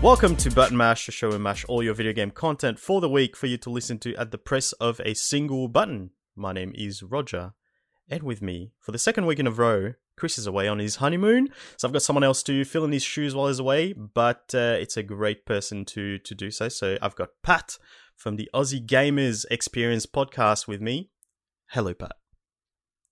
[0.00, 3.08] Welcome to Button Mash, the show we mash all your video game content for the
[3.08, 6.10] week for you to listen to at the press of a single button.
[6.36, 7.54] My name is Roger,
[8.08, 10.96] and with me for the second week in a row, Chris is away on his
[10.96, 13.92] honeymoon, so I've got someone else to fill in his shoes while he's away.
[13.92, 16.68] But uh, it's a great person to to do so.
[16.68, 17.76] So I've got Pat
[18.14, 21.10] from the Aussie Gamers Experience podcast with me.
[21.70, 22.12] Hello, Pat.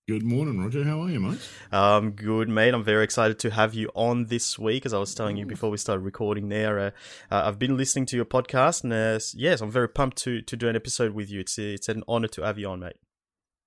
[0.07, 0.85] Good morning, Roger.
[0.85, 1.39] How are you, mate?
[1.69, 2.73] Um, good, mate.
[2.73, 4.85] I'm very excited to have you on this week.
[4.85, 6.91] As I was telling you before we started recording, there, uh,
[7.29, 10.55] uh, I've been listening to your podcast, and uh, yes, I'm very pumped to to
[10.55, 11.41] do an episode with you.
[11.41, 12.95] It's it's an honor to have you on, mate.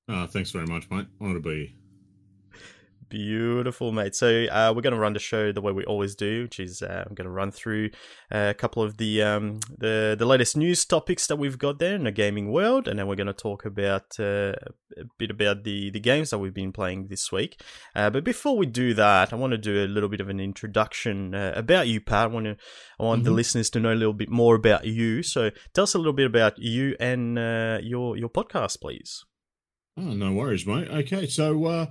[0.09, 1.09] Uh, thanks very much, mate.
[1.21, 1.77] Honor to be
[3.11, 4.15] Beautiful, mate.
[4.15, 6.81] So uh, we're going to run the show the way we always do, which is
[6.81, 7.91] uh, I'm going to run through
[8.33, 11.97] uh, a couple of the um, the the latest news topics that we've got there
[11.97, 14.55] in the gaming world, and then we're going to talk about uh,
[14.97, 17.61] a bit about the the games that we've been playing this week.
[17.97, 20.39] Uh, but before we do that, I want to do a little bit of an
[20.39, 22.27] introduction uh, about you, Pat.
[22.27, 22.57] I want to
[23.01, 23.25] I want mm-hmm.
[23.25, 25.25] the listeners to know a little bit more about you.
[25.25, 27.37] So tell us a little bit about you and
[27.85, 29.25] your your podcast, please.
[29.97, 30.89] Oh, no worries, mate.
[30.89, 31.91] Okay, so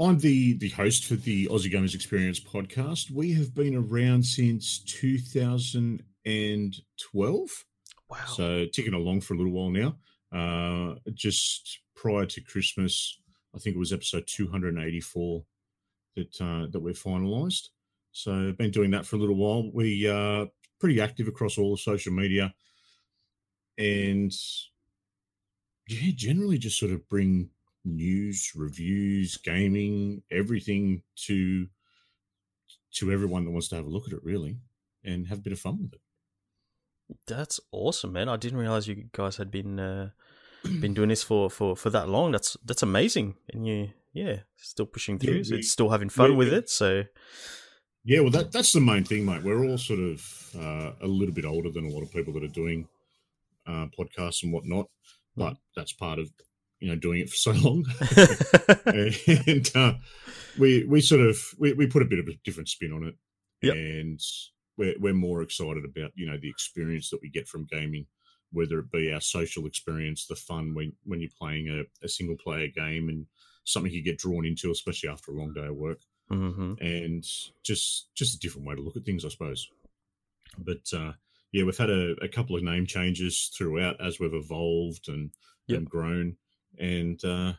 [0.00, 3.10] I'm the the host for the Aussie Gamers Experience podcast.
[3.10, 7.64] We have been around since 2012.
[8.08, 8.16] Wow!
[8.26, 9.98] So ticking along for a little while now.
[10.32, 13.20] Uh, just prior to Christmas,
[13.54, 15.44] I think it was episode 284
[16.16, 17.68] that uh, that we've finalised.
[18.12, 19.70] So been doing that for a little while.
[19.72, 20.46] We are
[20.80, 22.54] pretty active across all the social media,
[23.76, 24.32] and
[25.86, 27.50] yeah, generally just sort of bring
[27.84, 31.66] news, reviews, gaming, everything to
[32.94, 34.58] to everyone that wants to have a look at it really
[35.04, 36.00] and have a bit of fun with it.
[37.26, 38.28] That's awesome, man.
[38.28, 40.10] I didn't realize you guys had been uh,
[40.80, 42.32] been doing this for, for, for that long.
[42.32, 43.36] That's that's amazing.
[43.52, 46.68] And you yeah, still pushing through, yeah, we, still having fun with it.
[46.68, 47.04] So
[48.04, 49.42] yeah, well, that that's the main thing, mate.
[49.42, 52.44] We're all sort of uh, a little bit older than a lot of people that
[52.44, 52.88] are doing
[53.66, 54.86] uh, podcasts and whatnot,
[55.36, 56.30] but that's part of
[56.82, 57.84] you know doing it for so long
[59.46, 59.94] and uh,
[60.58, 63.14] we we sort of we, we put a bit of a different spin on it
[63.62, 63.74] yep.
[63.74, 64.20] and
[64.76, 68.06] we're, we're more excited about you know the experience that we get from gaming
[68.50, 72.36] whether it be our social experience the fun when when you're playing a, a single
[72.36, 73.26] player game and
[73.64, 76.00] something you get drawn into especially after a long day of work
[76.30, 76.74] mm-hmm.
[76.80, 77.24] and
[77.62, 79.68] just just a different way to look at things i suppose
[80.58, 81.12] but uh
[81.52, 85.30] yeah we've had a, a couple of name changes throughout as we've evolved and,
[85.68, 85.78] yep.
[85.78, 86.36] and grown
[86.78, 87.52] and uh,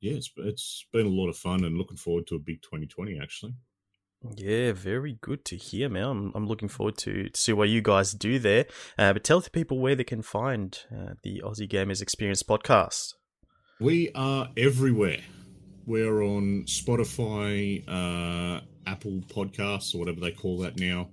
[0.00, 3.18] yeah, it's it's been a lot of fun and looking forward to a big 2020
[3.20, 3.54] actually.
[4.36, 6.04] Yeah, very good to hear, man.
[6.04, 8.66] I'm, I'm looking forward to, to see what you guys do there.
[8.98, 13.14] Uh, but tell the people where they can find uh, the Aussie Gamers Experience podcast.
[13.80, 15.20] We are everywhere.
[15.86, 21.10] We're on Spotify, uh, Apple Podcasts, or whatever they call that now.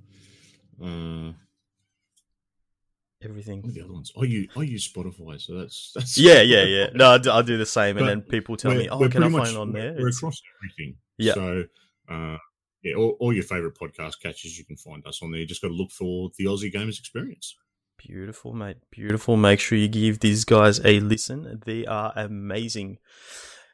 [3.25, 3.61] Uh, everything.
[3.65, 4.11] the other ones?
[4.19, 6.17] I use I use Spotify, so that's that's.
[6.17, 6.89] Yeah, yeah, yeah.
[6.93, 9.29] No, I do, I do the same, and then people tell me, "Oh, can I
[9.29, 10.17] find on there?" We're it's...
[10.17, 10.97] across everything.
[11.17, 11.33] Yeah.
[11.33, 11.63] So,
[12.09, 12.37] uh,
[12.83, 15.39] yeah, all, all, your favorite podcast catches, you can find us on there.
[15.39, 17.55] You just got to look for the Aussie Gamers Experience.
[17.97, 18.77] Beautiful, mate.
[18.91, 19.37] Beautiful.
[19.37, 21.61] Make sure you give these guys a listen.
[21.65, 22.99] They are amazing.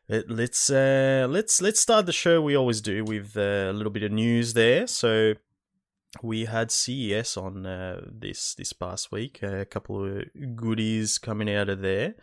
[0.07, 2.41] Let's uh, let's let's start the show.
[2.41, 4.88] We always do with uh, a little bit of news there.
[4.88, 5.35] So
[6.22, 9.41] we had CES on uh, this this past week.
[9.44, 10.23] A couple of
[10.55, 12.16] goodies coming out of there.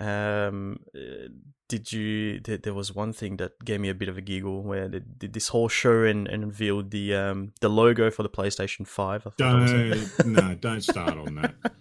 [0.00, 1.28] Um, uh,
[1.68, 2.40] did you?
[2.40, 5.34] there was one thing that gave me a bit of a giggle where they did
[5.34, 9.26] this whole show and, and revealed the um the logo for the PlayStation Five.
[9.36, 11.54] Don't no, don't start on that.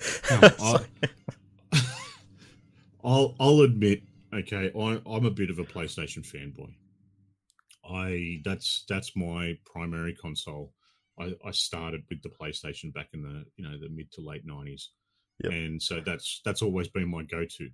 [0.30, 0.84] I,
[3.04, 4.02] I'll I'll admit,
[4.34, 6.72] okay, I, I'm a bit of a PlayStation fanboy.
[7.84, 10.72] I that's that's my primary console.
[11.20, 14.44] I, I started with the PlayStation back in the you know the mid to late
[14.44, 14.90] nineties,
[15.42, 15.52] yep.
[15.52, 17.68] and so that's that's always been my go to.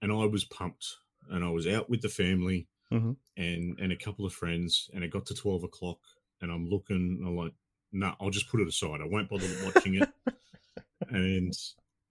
[0.00, 0.84] And I was pumped,
[1.30, 3.12] and I was out with the family mm-hmm.
[3.36, 5.98] and and a couple of friends, and it got to twelve o'clock,
[6.40, 7.52] and I'm looking, and I'm like,
[7.92, 9.00] no, nah, I'll just put it aside.
[9.00, 10.08] I won't bother watching it.
[11.08, 11.52] and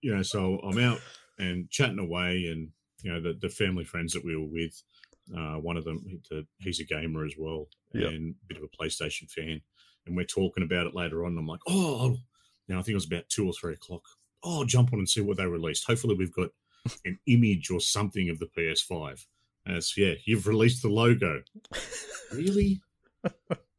[0.00, 1.00] you know, so I'm out
[1.38, 2.70] and chatting away, and
[3.02, 4.82] you know the the family friends that we were with.
[5.32, 6.20] Uh, one of them,
[6.58, 8.10] he's a gamer as well, yep.
[8.10, 9.62] and a bit of a PlayStation fan
[10.06, 11.36] and we're talking about it later on.
[11.38, 12.16] I'm like, oh,
[12.68, 14.02] now I think it was about two or three o'clock.
[14.44, 15.86] Oh, I'll jump on and see what they released.
[15.86, 16.50] Hopefully, we've got
[17.04, 19.24] an image or something of the PS5.
[19.66, 21.42] As yeah, you've released the logo.
[22.32, 22.80] really?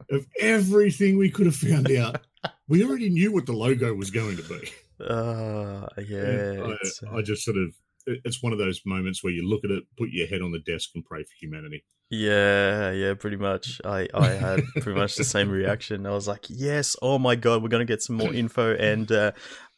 [0.10, 2.22] of everything we could have found out,
[2.68, 4.72] we already knew what the logo was going to be.
[5.04, 6.62] Uh, yeah.
[6.64, 7.74] I, uh I, just sort of
[8.06, 10.60] it's one of those moments where you look at it, put your head on the
[10.60, 11.84] desk, and pray for humanity.
[12.10, 13.82] Yeah, yeah, pretty much.
[13.84, 16.06] I I had pretty much the same reaction.
[16.06, 19.32] I was like, "Yes, oh my god, we're gonna get some more info." And uh,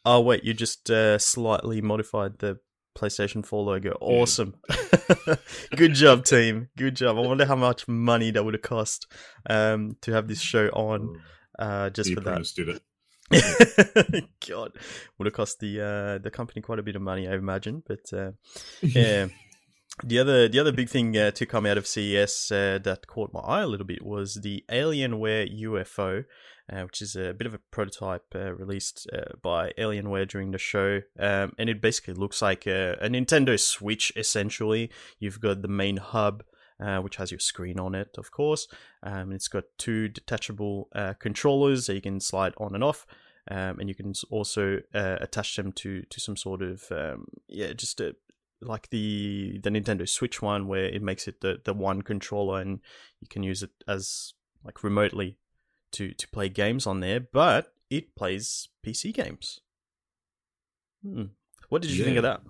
[0.04, 2.58] oh wait, you just uh, slightly modified the
[2.96, 3.96] PlayStation Four logo.
[4.00, 4.54] Awesome,
[5.76, 6.68] good job, team.
[6.76, 7.16] Good job.
[7.16, 9.10] I wonder how much money that would have cost
[9.48, 11.20] um, to have this show on
[11.58, 12.52] uh, just the for that.
[12.54, 12.82] did it.
[14.48, 14.72] God,
[15.18, 17.82] would have cost the uh, the company quite a bit of money, I imagine.
[17.86, 18.32] But uh,
[18.82, 19.28] yeah,
[20.04, 23.32] the other the other big thing uh, to come out of CES uh, that caught
[23.32, 26.24] my eye a little bit was the Alienware UFO,
[26.72, 30.58] uh, which is a bit of a prototype uh, released uh, by Alienware during the
[30.58, 34.12] show, um, and it basically looks like a, a Nintendo Switch.
[34.16, 36.44] Essentially, you've got the main hub.
[36.78, 38.68] Uh, which has your screen on it, of course.
[39.02, 43.06] Um, it's got two detachable uh, controllers that you can slide on and off,
[43.50, 47.72] um, and you can also uh, attach them to to some sort of um, yeah,
[47.72, 48.14] just a,
[48.60, 52.80] like the the Nintendo Switch one, where it makes it the the one controller, and
[53.22, 55.38] you can use it as like remotely
[55.92, 57.20] to to play games on there.
[57.20, 59.60] But it plays PC games.
[61.02, 61.24] Hmm.
[61.70, 62.42] What did you think of that?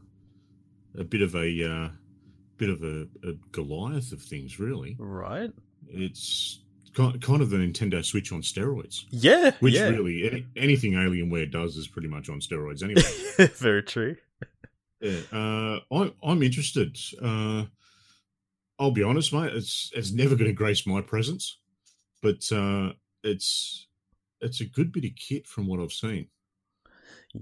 [0.98, 1.88] a bit of a uh,
[2.56, 4.96] bit of a, a Goliath of things, really.
[4.98, 5.50] Right?
[5.88, 6.60] It's
[6.94, 9.52] ki- kind of the Nintendo Switch on steroids, Yeah.
[9.60, 9.88] which yeah.
[9.88, 13.02] really any, anything Alienware does is pretty much on steroids anyway.
[13.56, 14.16] Very true.
[15.00, 16.98] yeah, uh, I, I'm interested.
[17.22, 17.64] Uh,
[18.78, 19.52] I'll be honest, mate.
[19.54, 21.58] It's it's never going to grace my presence,
[22.22, 22.92] but uh,
[23.24, 23.86] it's
[24.42, 26.28] it's a good bit of kit from what I've seen.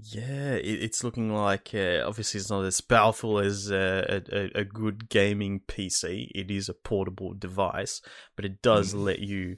[0.01, 4.63] Yeah, it, it's looking like uh, obviously it's not as powerful as uh, a, a,
[4.63, 6.31] good gaming PC.
[6.33, 8.01] It is a portable device,
[8.35, 9.03] but it does Mhm.
[9.03, 9.57] let you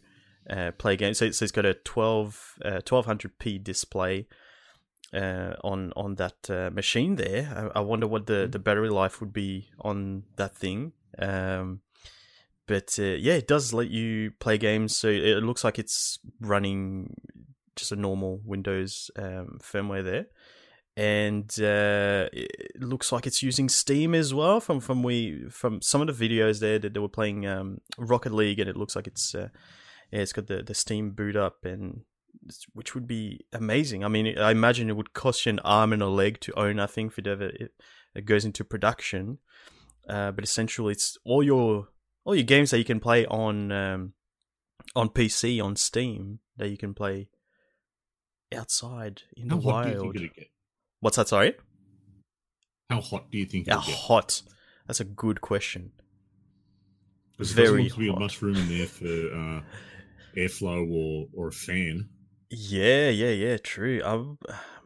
[0.49, 1.17] uh, play games.
[1.17, 4.27] So, it's- so it's got a 12 uh, 1200p display
[5.13, 7.71] uh, on on that uh, machine there.
[7.75, 10.93] I, I wonder what the, the battery life would be on that thing.
[11.19, 11.81] Um,
[12.67, 14.95] but uh, yeah, it does let you play games.
[14.95, 17.15] So it looks like it's running
[17.77, 20.25] just a normal Windows um, firmware there,
[20.97, 24.59] and uh, it looks like it's using Steam as well.
[24.59, 28.33] From from we from some of the videos there that they were playing um, Rocket
[28.33, 29.49] League, and it looks like it's uh,
[30.11, 32.01] yeah, it's got the the Steam boot up, and
[32.73, 34.03] which would be amazing.
[34.03, 36.79] I mean, I imagine it would cost you an arm and a leg to own.
[36.79, 37.71] I think if it ever it,
[38.15, 39.37] it goes into production,
[40.09, 41.89] uh, but essentially it's all your
[42.25, 44.13] all your games that you can play on um,
[44.95, 47.29] on PC on Steam that you can play
[48.55, 50.17] outside in How the hot do you wild.
[50.99, 51.27] What's that?
[51.27, 51.55] Sorry.
[52.89, 53.95] How hot do you think How it'll get?
[53.95, 54.41] hot?
[54.87, 55.91] That's a good question.
[57.31, 59.61] Because Very doesn't to be much room in there for uh,
[60.35, 62.09] airflow or or a fan.
[62.49, 63.57] Yeah, yeah, yeah.
[63.57, 64.01] True.
[64.03, 64.37] I'm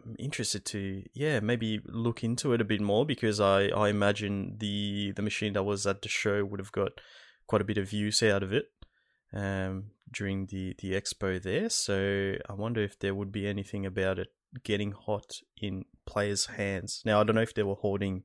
[0.03, 4.57] I'm interested to yeah maybe look into it a bit more because I I imagine
[4.57, 6.93] the the machine that was at the show would have got
[7.47, 8.65] quite a bit of use out of it
[9.33, 11.69] um during the the expo there.
[11.69, 14.29] So I wonder if there would be anything about it
[14.63, 15.31] getting hot
[15.61, 17.01] in players' hands.
[17.05, 18.23] Now I don't know if they were holding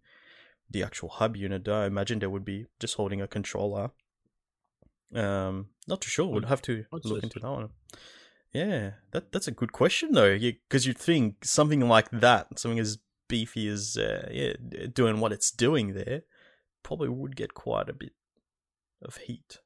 [0.69, 1.65] the actual hub unit.
[1.65, 1.83] Though.
[1.83, 3.91] I imagine they would be just holding a controller.
[5.15, 6.27] Um, not too sure.
[6.27, 7.69] We'll I'd- have to say look into that one.
[8.53, 12.99] Yeah, that that's a good question though, because you'd think something like that, something as
[13.28, 14.55] beefy as uh, yeah,
[14.93, 16.23] doing what it's doing there,
[16.83, 18.12] probably would get quite a bit
[19.02, 19.59] of heat.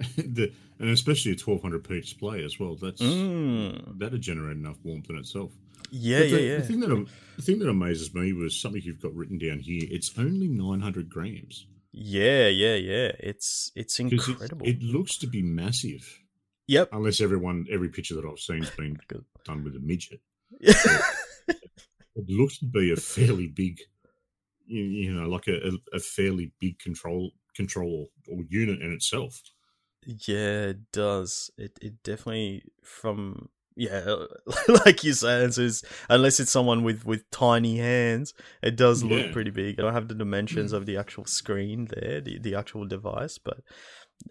[0.16, 2.74] the, and especially a 1200p display as well.
[2.76, 3.98] That's Mm.
[3.98, 5.52] that'd generate enough warmth in itself.
[5.90, 6.56] Yeah, But yeah, the, yeah.
[6.58, 9.82] The thing that the thing that amazes me was something you've got written down here.
[9.90, 11.66] It's only 900 grams.
[11.92, 13.12] Yeah, yeah, yeah.
[13.20, 14.66] It's it's 'Cause it- incredible.
[14.66, 16.20] It, looks to be massive,
[16.66, 16.88] yep.
[16.92, 18.98] unless everyone every picture that I've seen's been
[19.44, 20.20] done with a midget.
[22.16, 23.80] It looks to be a fairly big,
[24.66, 29.40] you, you know, like a, a, a fairly big control control or unit in itself.
[30.06, 31.50] Yeah, it does.
[31.56, 34.14] It it definitely from yeah,
[34.86, 38.32] like you said, it's, unless it's someone with with tiny hands,
[38.62, 39.32] it does look Yeah.
[39.32, 39.78] pretty big.
[39.78, 43.58] I don't have the dimensions of the actual screen there, the the actual device, but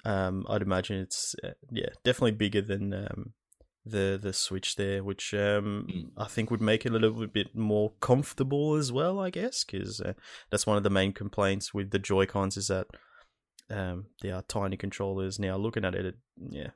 [0.05, 3.33] um, I'd imagine it's uh, yeah, definitely bigger than um
[3.85, 6.09] the the Switch there, which um Mm.
[6.17, 9.19] I think would make it a little bit more comfortable as well.
[9.19, 10.13] I guess because uh,
[10.49, 12.87] that's one of the main complaints with the Joy Cons is that
[13.69, 15.39] um, they are tiny controllers.
[15.39, 16.15] Now looking at it, it
[16.49, 16.71] yeah,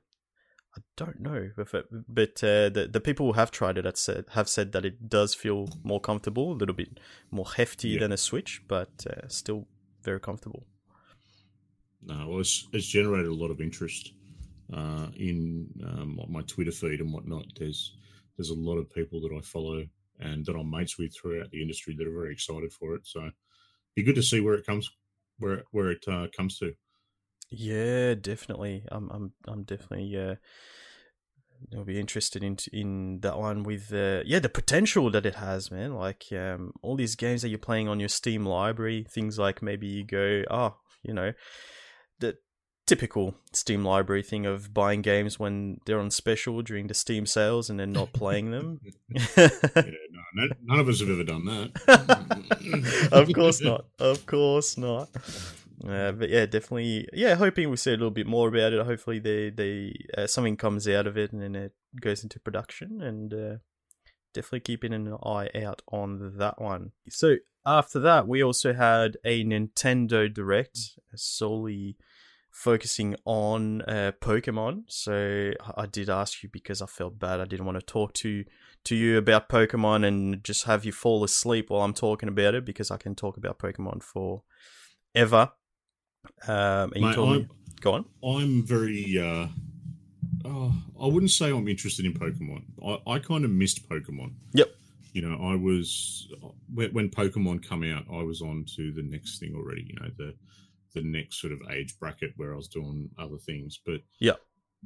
[0.75, 3.97] I don't know if it, but uh, the the people who have tried it have
[3.97, 6.99] said have said that it does feel more comfortable, a little bit
[7.31, 7.99] more hefty Yeah.
[7.99, 9.67] than a Switch, but uh, still
[10.03, 10.65] very comfortable.
[12.01, 14.13] No, well, it's, it's generated a lot of interest
[14.73, 17.45] uh, in um, my Twitter feed and whatnot.
[17.57, 17.95] There's
[18.37, 19.83] there's a lot of people that I follow
[20.19, 23.07] and that I'm mates with throughout the industry that are very excited for it.
[23.07, 23.31] So
[23.95, 24.89] be good to see where it comes
[25.39, 26.73] where where it uh, comes to.
[27.49, 28.83] Yeah, definitely.
[28.91, 30.35] I'm I'm I'm definitely uh
[31.75, 35.95] I'll be interested in in that one with yeah the potential that it has, man.
[35.95, 39.87] Like um, all these games that you're playing on your Steam library, things like maybe
[39.87, 41.33] you go, oh, you know,
[42.19, 42.37] the
[42.87, 47.69] typical Steam library thing of buying games when they're on special during the Steam sales
[47.69, 48.79] and then not playing them.
[49.09, 49.49] yeah,
[50.33, 53.09] no, none of us have ever done that.
[53.11, 53.85] of course not.
[53.99, 55.09] Of course not.
[55.87, 57.07] Uh, but yeah, definitely.
[57.13, 58.83] Yeah, hoping we see a little bit more about it.
[58.83, 63.01] Hopefully, they they uh, something comes out of it and then it goes into production.
[63.01, 63.57] And uh,
[64.33, 66.91] definitely keeping an eye out on that one.
[67.09, 70.79] So after that, we also had a Nintendo Direct
[71.15, 71.97] solely
[72.57, 74.83] focusing on uh, Pokemon.
[74.87, 77.39] So I did ask you because I felt bad.
[77.39, 78.43] I didn't want to talk to
[78.85, 82.65] to you about Pokemon and just have you fall asleep while I'm talking about it
[82.65, 84.41] because I can talk about Pokemon for
[85.13, 85.51] ever.
[86.47, 87.47] Um, and you Mate, told me,
[87.79, 88.05] go on.
[88.23, 89.19] I'm very.
[89.19, 89.47] Uh,
[90.43, 92.63] oh, I wouldn't say I'm interested in Pokemon.
[92.83, 94.33] I, I kind of missed Pokemon.
[94.53, 94.69] Yep.
[95.13, 96.27] You know, I was
[96.73, 99.85] when, when Pokemon come out, I was on to the next thing already.
[99.87, 100.33] You know, the
[101.01, 103.79] the next sort of age bracket where I was doing other things.
[103.83, 104.33] But yeah,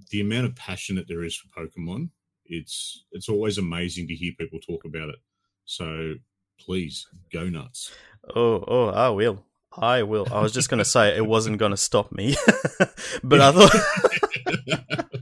[0.09, 2.09] the amount of passion that there is for Pokemon,
[2.45, 5.19] it's it's always amazing to hear people talk about it.
[5.65, 6.15] So
[6.59, 7.91] please go nuts.
[8.35, 9.45] Oh, oh, I will.
[9.77, 10.27] I will.
[10.31, 12.35] I was just gonna say it wasn't gonna stop me,
[13.23, 13.71] but I thought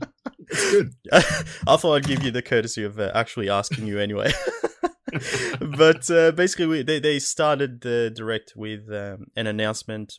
[0.70, 0.94] good.
[1.12, 4.32] I thought I'd give you the courtesy of uh, actually asking you anyway.
[5.60, 10.18] but uh, basically, we, they they started the direct with um, an announcement.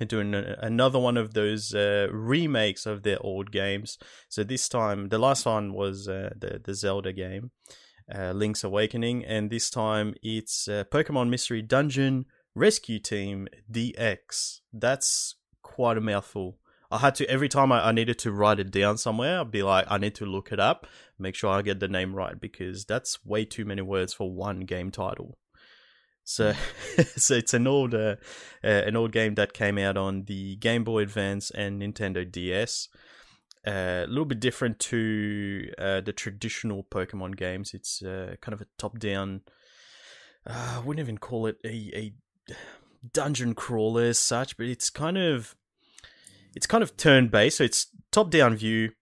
[0.00, 3.98] They're doing another one of those uh, remakes of their old games.
[4.30, 7.50] So this time, the last one was uh, the the Zelda game,
[8.10, 14.60] uh, Link's Awakening, and this time it's uh, Pokemon Mystery Dungeon Rescue Team DX.
[14.72, 16.56] That's quite a mouthful.
[16.90, 19.62] I had to every time I, I needed to write it down somewhere, I'd be
[19.62, 20.86] like, I need to look it up,
[21.18, 24.60] make sure I get the name right because that's way too many words for one
[24.60, 25.36] game title.
[26.30, 26.54] So,
[27.16, 28.16] so it's an old, uh,
[28.62, 32.88] uh, an old game that came out on the Game Boy Advance and Nintendo DS.
[33.66, 37.74] Uh, a little bit different to uh, the traditional Pokemon games.
[37.74, 39.42] It's uh, kind of a top-down.
[40.46, 42.14] Uh, I wouldn't even call it a,
[42.48, 42.54] a
[43.12, 45.56] dungeon crawler as such, but it's kind of
[46.54, 47.58] it's kind of turn based.
[47.58, 48.92] So it's top down view,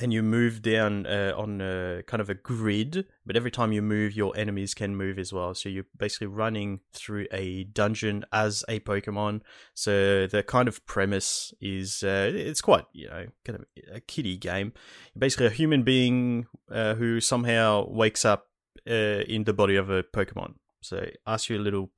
[0.00, 3.06] and you move down uh, on a, kind of a grid.
[3.26, 5.54] But every time you move, your enemies can move as well.
[5.54, 9.40] So you're basically running through a dungeon as a Pokemon.
[9.74, 14.36] So the kind of premise is uh, it's quite you know kind of a kiddie
[14.36, 14.72] game.
[15.14, 18.48] You're basically a human being uh, who somehow wakes up
[18.88, 20.54] uh, in the body of a Pokemon.
[20.80, 21.90] So ask you a little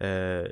[0.00, 0.44] uh,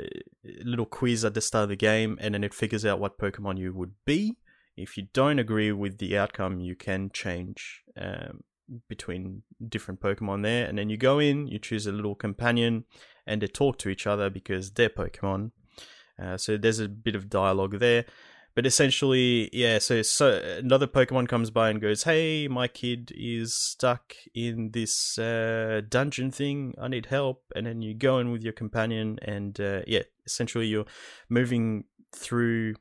[0.64, 3.58] little quiz at the start of the game, and then it figures out what Pokemon
[3.58, 4.36] you would be.
[4.76, 8.42] If you don't agree with the outcome, you can change um,
[8.88, 12.84] between different Pokemon there, and then you go in, you choose a little companion,
[13.26, 15.50] and they talk to each other because they're Pokemon.
[16.20, 18.04] Uh, so there's a bit of dialogue there.
[18.54, 19.78] But essentially, yeah.
[19.78, 25.18] So, so another Pokemon comes by and goes, "Hey, my kid is stuck in this
[25.18, 26.74] uh, dungeon thing.
[26.80, 30.66] I need help." And then you go in with your companion, and uh, yeah, essentially
[30.66, 30.86] you're
[31.28, 32.74] moving through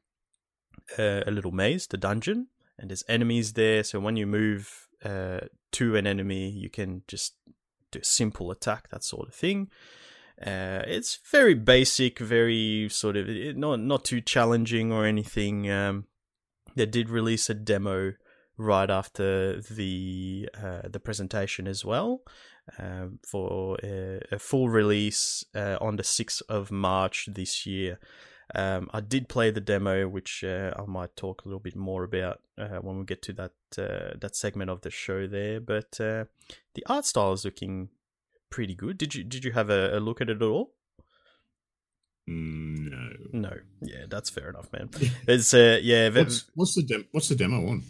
[0.98, 3.84] uh, a little maze, the dungeon, and there's enemies there.
[3.84, 5.42] So when you move uh,
[5.74, 7.36] to an enemy, you can just
[7.92, 9.70] do a simple attack, that sort of thing.
[10.46, 13.28] Uh, it's very basic, very sort of
[13.58, 15.70] not not too challenging or anything.
[15.70, 16.06] Um,
[16.76, 18.14] they did release a demo
[18.58, 22.22] right after the uh, the presentation as well
[22.78, 28.00] um, for a, a, full release uh, on the sixth of March this year.
[28.56, 32.04] Um, I did play the demo, which uh, I might talk a little bit more
[32.04, 35.60] about uh, when we get to that uh, that segment of the show there.
[35.60, 36.26] But uh,
[36.74, 37.90] the art style is looking
[38.50, 38.98] pretty good.
[38.98, 40.74] Did you did you have a, a look at it at all?
[42.30, 42.92] Mm,
[43.34, 43.50] no.
[43.50, 43.58] No.
[43.82, 44.90] Yeah, that's fair enough, man.
[45.28, 46.10] It's uh, yeah.
[46.10, 47.84] What's, what's the dem- what's the demo on?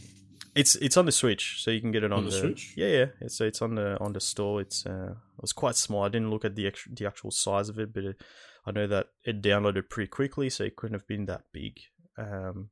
[0.56, 2.74] It's it's on the Switch, so you can get it on, On the Switch?
[2.76, 3.06] Yeah, yeah.
[3.22, 4.62] It's, so it's on the on the store.
[4.62, 6.04] It's uh, it was quite small.
[6.04, 8.22] I didn't look at the actual, the actual size of it, but it,
[8.70, 11.80] I know that it downloaded pretty quickly, so it couldn't have been that big.
[12.18, 12.70] Um,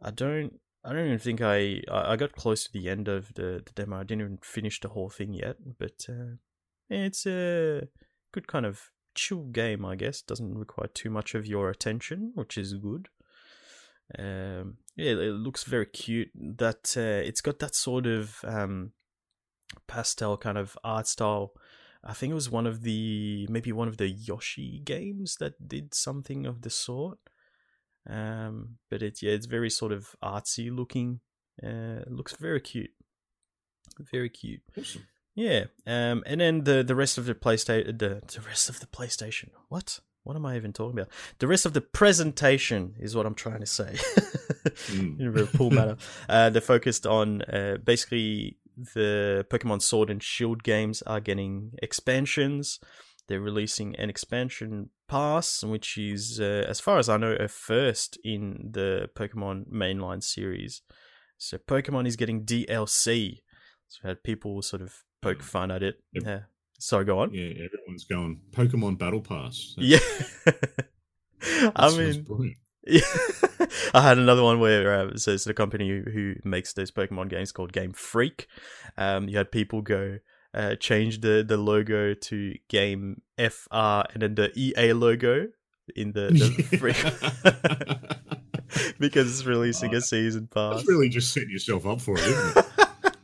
[0.00, 3.62] I don't I don't even think I I got close to the end of the,
[3.64, 4.00] the demo.
[4.00, 6.36] I didn't even finish the whole thing yet, but uh,
[6.88, 7.88] it's a
[8.32, 10.22] good kind of chill game, I guess.
[10.22, 13.08] Doesn't require too much of your attention, which is good.
[14.18, 16.30] Um, yeah, it looks very cute.
[16.34, 18.92] That uh, it's got that sort of um,
[19.86, 21.52] pastel kind of art style.
[22.04, 25.94] I think it was one of the maybe one of the Yoshi games that did
[25.94, 27.18] something of the sort.
[28.08, 31.20] Um, but it's yeah, it's very sort of artsy looking.
[31.62, 32.90] Uh, looks very cute,
[34.10, 34.62] very cute.
[34.76, 35.06] Awesome.
[35.34, 35.64] Yeah.
[35.86, 39.50] Um, and then the the rest of the PlayStation, the the rest of the PlayStation.
[39.68, 40.00] What?
[40.24, 41.10] What am I even talking about?
[41.38, 43.96] The rest of the presentation is what I'm trying to say.
[44.88, 45.20] Mm.
[45.20, 45.96] In a very cool manner.
[46.28, 48.56] Uh, they're focused on uh, basically
[48.94, 52.78] the Pokemon Sword and Shield games are getting expansions.
[53.28, 58.18] They're releasing an expansion pass, which is, uh, as far as I know, a first
[58.24, 60.82] in the Pokemon mainline series.
[61.38, 63.38] So Pokemon is getting DLC.
[63.88, 66.02] So I had people sort of poke fun at it.
[66.12, 66.24] Yep.
[66.26, 66.40] Yeah.
[66.78, 67.32] So go on.
[67.32, 69.74] Yeah, everyone's going Pokemon Battle Pass.
[69.76, 71.72] That- Yeah.
[71.76, 72.56] I mean, brilliant.
[72.86, 73.00] Yeah.
[73.94, 77.52] I had another one where uh, so it's the company who, makes those Pokemon games
[77.52, 78.46] called Game Freak.
[78.96, 80.18] Um, you had people go
[80.54, 85.48] uh, change the, the logo to Game FR and then the EA logo
[85.94, 86.96] in the, the Freak
[88.98, 90.76] because it's releasing a season pass.
[90.76, 92.66] That's really just setting yourself up for it, isn't it?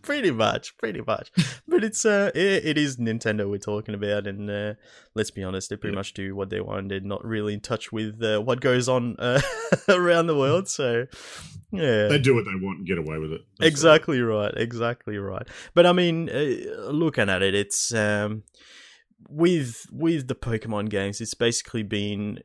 [0.08, 1.30] Pretty much, pretty much.
[1.68, 4.74] But it's uh, it, it is Nintendo we're talking about, and uh,
[5.14, 6.88] let's be honest, they pretty much do what they want.
[6.88, 9.42] They're not really in touch with uh, what goes on uh,
[9.88, 10.66] around the world.
[10.66, 11.06] So,
[11.70, 13.42] yeah, They do what they want and get away with it.
[13.58, 15.46] That's exactly right, exactly right.
[15.74, 18.44] But I mean, uh, looking at it, it's um,
[19.28, 22.40] with with the Pokemon games, it's basically been.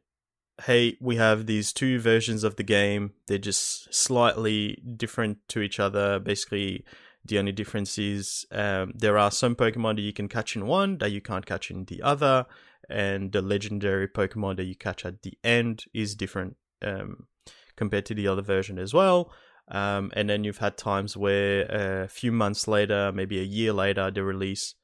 [0.66, 3.14] Hey, we have these two versions of the game.
[3.28, 6.20] They're just slightly different to each other.
[6.20, 6.86] Basically,
[7.26, 10.98] the only difference is um, there are some Pokemon that you can catch in one
[10.98, 12.46] that you can't catch in the other,
[12.90, 17.28] and the legendary Pokemon that you catch at the end is different um,
[17.76, 19.32] compared to the other version as well.
[19.70, 23.72] Um, and then you've had times where uh, a few months later, maybe a year
[23.72, 24.76] later, they release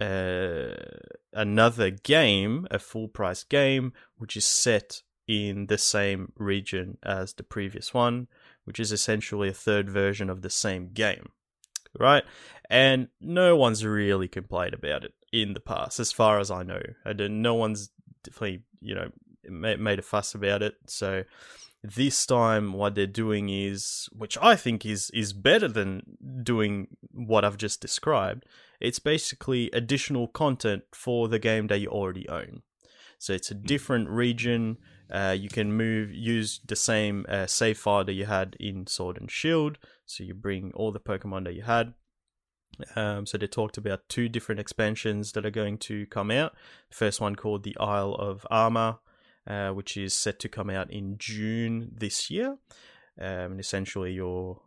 [0.00, 0.74] uh,
[1.34, 7.42] another game, a full price game, which is set in the same region as the
[7.42, 8.28] previous one,
[8.64, 11.28] which is essentially a third version of the same game
[11.98, 12.24] right?
[12.68, 16.82] And no one's really complained about it in the past, as far as I know.
[17.04, 17.90] And no one's
[18.24, 19.10] definitely, you know,
[19.48, 20.74] made a fuss about it.
[20.86, 21.24] So
[21.82, 26.02] this time, what they're doing is, which I think is is better than
[26.42, 28.44] doing what I've just described.
[28.80, 32.62] It's basically additional content for the game that you already own.
[33.18, 33.62] So it's a hmm.
[33.62, 34.78] different region.
[35.10, 39.18] Uh, you can move, use the same uh, save file that you had in Sword
[39.18, 39.78] and Shield.
[40.04, 41.94] So you bring all the Pokemon that you had.
[42.94, 46.54] Um, so they talked about two different expansions that are going to come out.
[46.90, 48.98] First one called the Isle of Armor,
[49.46, 52.58] uh, which is set to come out in June this year.
[53.18, 54.60] Um, and essentially, you're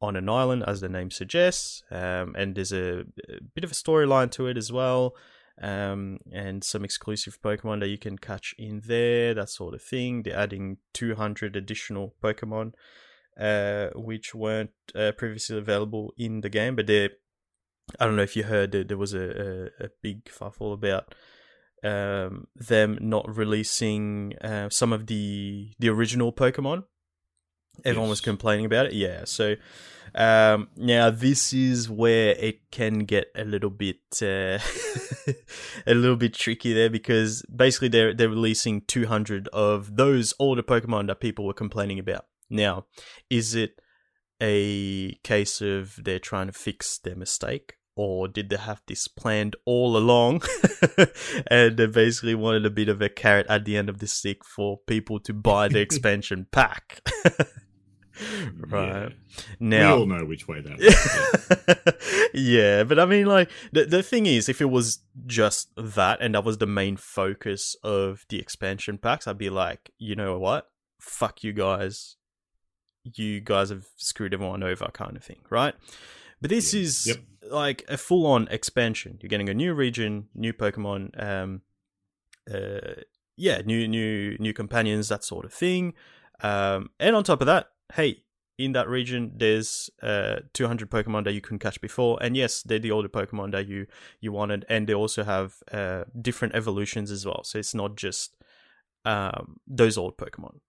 [0.00, 3.74] on an island, as the name suggests, um, and there's a, a bit of a
[3.74, 5.16] storyline to it as well
[5.60, 10.22] um, and some exclusive Pokemon that you can catch in there, that sort of thing.
[10.22, 12.72] They're adding 200 additional Pokemon,
[13.38, 17.10] uh, which weren't uh, previously available in the game, but they're.
[17.98, 21.14] I don't know if you heard that there was a, a, a big fuffle about
[21.82, 26.84] um, them not releasing uh, some of the the original Pokemon.
[27.84, 28.92] Everyone was complaining about it.
[28.92, 29.54] Yeah, so
[30.14, 34.58] um, now this is where it can get a little bit uh,
[35.86, 41.06] a little bit tricky there because basically they're they're releasing 200 of those older Pokemon
[41.08, 42.26] that people were complaining about.
[42.50, 42.86] Now,
[43.28, 43.80] is it
[44.40, 47.74] a case of they're trying to fix their mistake?
[47.96, 50.42] Or did they have this planned all along?
[51.48, 54.44] and they basically wanted a bit of a carrot at the end of the stick
[54.44, 57.00] for people to buy the expansion pack.
[58.68, 59.08] right.
[59.08, 59.08] Yeah.
[59.60, 61.96] Now, we all know which way that went.
[62.34, 66.34] yeah, but I mean, like the the thing is, if it was just that and
[66.34, 70.70] that was the main focus of the expansion packs, I'd be like, you know what,
[71.00, 72.16] fuck you guys,
[73.04, 75.74] you guys have screwed everyone over, kind of thing, right?
[76.40, 76.80] But this Yeah.
[76.80, 77.16] is Yep.
[77.50, 79.18] like a full on expansion.
[79.20, 81.62] You're getting a new region, new Pokemon, um,
[82.52, 83.02] uh,
[83.36, 85.94] yeah, new new new companions, that sort of thing.
[86.40, 88.22] Um, and on top of that, hey,
[88.58, 92.78] in that region, there's uh 200 Pokemon that you couldn't catch before, and yes, they're
[92.78, 93.86] the older Pokemon that you
[94.20, 97.44] you wanted, and they also have uh different evolutions as well.
[97.44, 98.36] So it's not just
[99.04, 100.60] um those old Pokemon,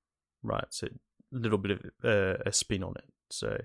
[0.44, 0.68] right?
[0.70, 3.06] So a little bit of uh, a spin on it.
[3.30, 3.58] So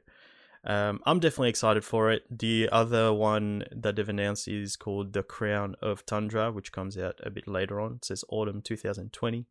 [0.64, 2.24] um, I'm definitely excited for it.
[2.30, 7.20] The other one that they've announced is called The Crown of Tundra, which comes out
[7.22, 7.96] a bit later on.
[7.96, 9.46] It says autumn 2020.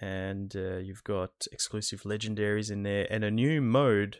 [0.00, 4.18] And uh, you've got exclusive legendaries in there and a new mode,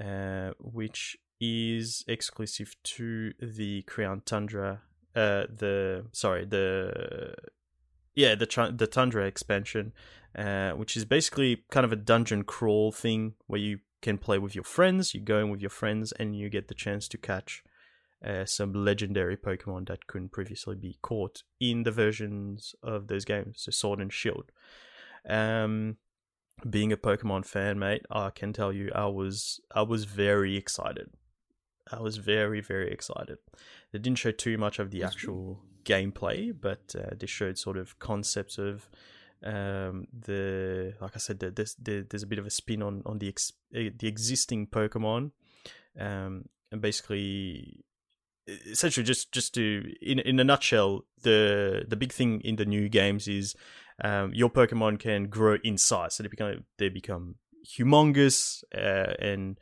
[0.00, 4.82] uh, which is exclusive to the Crown Tundra
[5.14, 7.34] uh, the sorry the
[8.14, 9.92] yeah the the Tundra expansion,
[10.36, 14.54] uh, which is basically kind of a dungeon crawl thing where you can play with
[14.54, 15.14] your friends.
[15.14, 17.62] You go in with your friends and you get the chance to catch
[18.24, 23.62] uh, some legendary Pokemon that couldn't previously be caught in the versions of those games,
[23.62, 24.52] so Sword and Shield.
[25.28, 25.96] Um,
[26.68, 31.10] being a Pokemon fan, mate, I can tell you, I was I was very excited.
[31.90, 33.38] I was very very excited.
[33.92, 37.98] They didn't show too much of the actual gameplay, but uh, they showed sort of
[37.98, 38.88] concepts of
[39.44, 43.28] um, the like I said, there's there's a bit of a spin on on the
[43.28, 45.32] ex, eh, the existing Pokemon,
[45.98, 47.84] um, and basically
[48.46, 52.88] essentially just just to in in a nutshell the the big thing in the new
[52.88, 53.54] games is
[54.02, 56.14] um, your pokemon can grow in size.
[56.14, 59.58] So they become they become humongous uh, and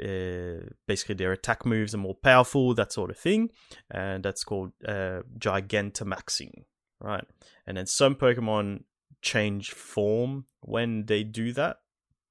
[0.00, 3.50] uh, basically their attack moves are more powerful that sort of thing.
[3.90, 6.64] And that's called uh, gigantamaxing
[7.00, 7.24] right?
[7.66, 8.84] And then some pokemon
[9.20, 11.80] change form when they do that.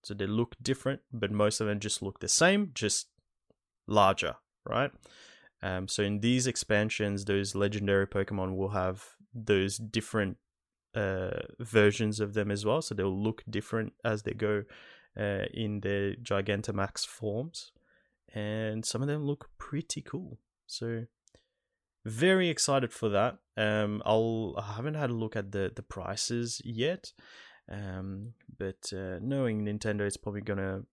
[0.04, 3.08] So they look different but most of them just look the same just
[3.88, 4.92] larger right
[5.66, 10.38] um, so in these expansions, those legendary Pokemon will have those different
[10.94, 12.84] uh, versions of them as well.
[12.84, 14.64] So they'll look different as they go
[15.20, 17.72] uh, in their Gigantamax forms,
[18.32, 20.38] and some of them look pretty cool.
[20.68, 21.06] So
[22.06, 23.40] very excited for that.
[23.58, 27.12] Um, I'll I haven't had a look at the the prices yet,
[27.72, 30.84] um, but uh, knowing Nintendo, it's probably gonna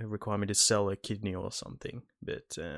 [0.00, 2.02] require me to sell a kidney or something.
[2.22, 2.76] But um,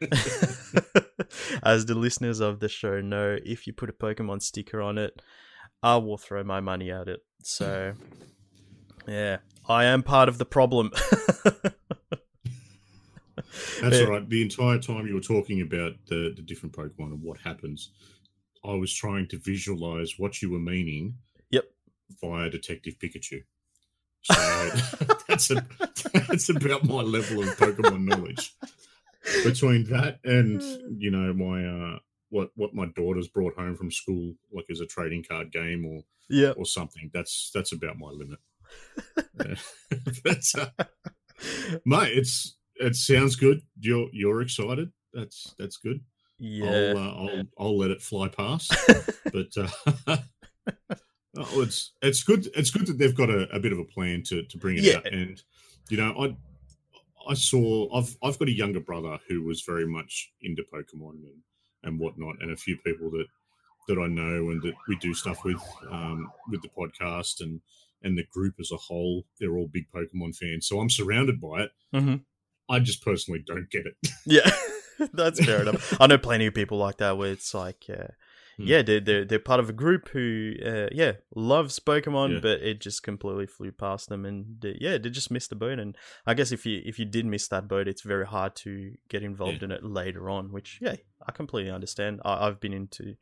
[1.62, 5.20] as the listeners of the show know, if you put a Pokemon sticker on it,
[5.82, 7.20] I will throw my money at it.
[7.42, 7.94] So,
[9.06, 9.38] yeah,
[9.68, 10.90] I am part of the problem.
[13.80, 14.28] That's all right.
[14.28, 17.90] The entire time you were talking about the, the different Pokemon and what happens,
[18.64, 21.18] I was trying to visualize what you were meaning.
[21.50, 21.64] Yep.
[22.20, 23.42] Via Detective Pikachu.
[24.26, 25.66] So that's a,
[26.28, 28.54] that's about my level of Pokemon knowledge.
[29.44, 30.62] Between that and
[31.00, 31.98] you know my uh,
[32.30, 36.02] what what my daughter's brought home from school, like as a trading card game or
[36.28, 37.10] yeah or something.
[37.12, 38.38] That's that's about my limit.
[40.24, 40.68] that's, uh,
[41.84, 43.62] mate, it's it sounds good.
[43.80, 44.92] You're you're excited.
[45.12, 46.00] That's that's good.
[46.38, 48.74] Yeah, I'll uh, I'll, I'll let it fly past.
[49.32, 49.48] but
[50.06, 50.16] uh,
[51.38, 52.48] Oh, it's it's good.
[52.54, 54.84] It's good that they've got a, a bit of a plan to, to bring it
[54.84, 54.96] yeah.
[54.96, 55.06] out.
[55.06, 55.42] And
[55.88, 56.36] you know, I
[57.30, 61.42] I saw I've I've got a younger brother who was very much into Pokemon and,
[61.82, 63.26] and whatnot, and a few people that
[63.88, 67.60] that I know and that we do stuff with um, with the podcast and
[68.02, 69.24] and the group as a whole.
[69.38, 71.70] They're all big Pokemon fans, so I'm surrounded by it.
[71.94, 72.16] Mm-hmm.
[72.68, 73.96] I just personally don't get it.
[74.24, 74.50] Yeah,
[75.12, 76.00] that's fair enough.
[76.00, 77.84] I know plenty of people like that where it's like.
[77.88, 78.08] Uh,
[78.56, 78.64] Hmm.
[78.64, 82.40] yeah, they're, they're they're part of a group who, uh, yeah, loves Pokemon, yeah.
[82.40, 85.78] but it just completely flew past them, and they, yeah, they just missed the boat.
[85.78, 88.94] And I guess if you if you did miss that boat, it's very hard to
[89.08, 89.64] get involved yeah.
[89.64, 90.52] in it later on.
[90.52, 92.22] Which yeah, I completely understand.
[92.24, 93.16] I, have been into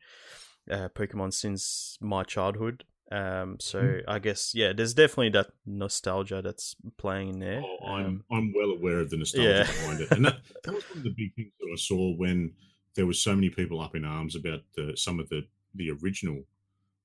[0.71, 4.03] uh, Pokemon since my childhood, um, so mm.
[4.07, 7.61] I guess yeah, there's definitely that nostalgia that's playing in there.
[7.61, 9.63] Oh, I'm um, I'm well aware of the nostalgia yeah.
[9.63, 12.53] behind it, and that, that was one of the big things that I saw when
[12.95, 16.43] there was so many people up in arms about the, some of the the original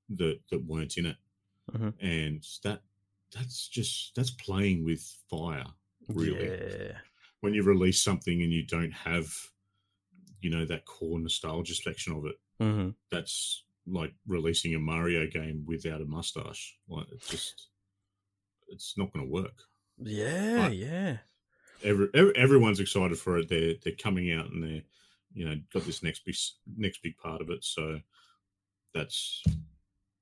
[0.08, 1.16] that that weren't in it,
[1.72, 1.90] mm-hmm.
[2.04, 2.82] and that
[3.34, 5.66] that's just that's playing with fire,
[6.08, 6.48] really.
[6.48, 6.92] Yeah.
[7.40, 9.32] When you release something and you don't have,
[10.40, 12.90] you know, that core nostalgia section of it, mm-hmm.
[13.10, 16.76] that's like releasing a Mario game without a mustache.
[16.88, 17.68] Like it's just,
[18.68, 19.62] it's not going to work.
[19.98, 21.16] Yeah, yeah.
[21.82, 23.48] Every, every, everyone's excited for it.
[23.48, 24.82] They're they're coming out and they're
[25.32, 26.36] you know got this next big
[26.76, 27.64] next big part of it.
[27.64, 28.00] So
[28.94, 29.42] that's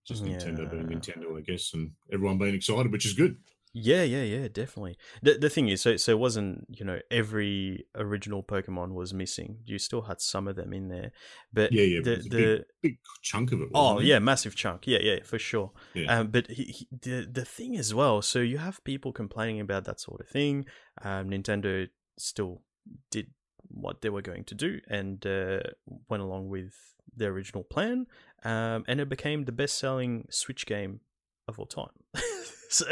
[0.06, 0.36] just yeah.
[0.36, 3.36] Nintendo being Nintendo, I guess, and everyone being excited, which is good.
[3.74, 4.96] Yeah, yeah, yeah, definitely.
[5.22, 9.58] The the thing is, so so it wasn't you know every original Pokemon was missing.
[9.66, 11.12] You still had some of them in there,
[11.52, 13.68] but yeah, yeah, the the big, big, chunk of it.
[13.74, 14.06] oh it?
[14.06, 14.86] yeah, massive chunk.
[14.86, 15.72] Yeah, yeah, for sure.
[15.94, 16.18] Yeah.
[16.20, 18.22] Um, but he, he, the the thing as well.
[18.22, 20.64] So you have people complaining about that sort of thing.
[21.02, 22.62] Um, Nintendo still
[23.10, 23.28] did
[23.70, 25.60] what they were going to do and uh,
[26.08, 26.74] went along with
[27.14, 28.06] their original plan.
[28.44, 31.00] Um, and it became the best selling Switch game
[31.46, 31.90] of all time.
[32.68, 32.86] so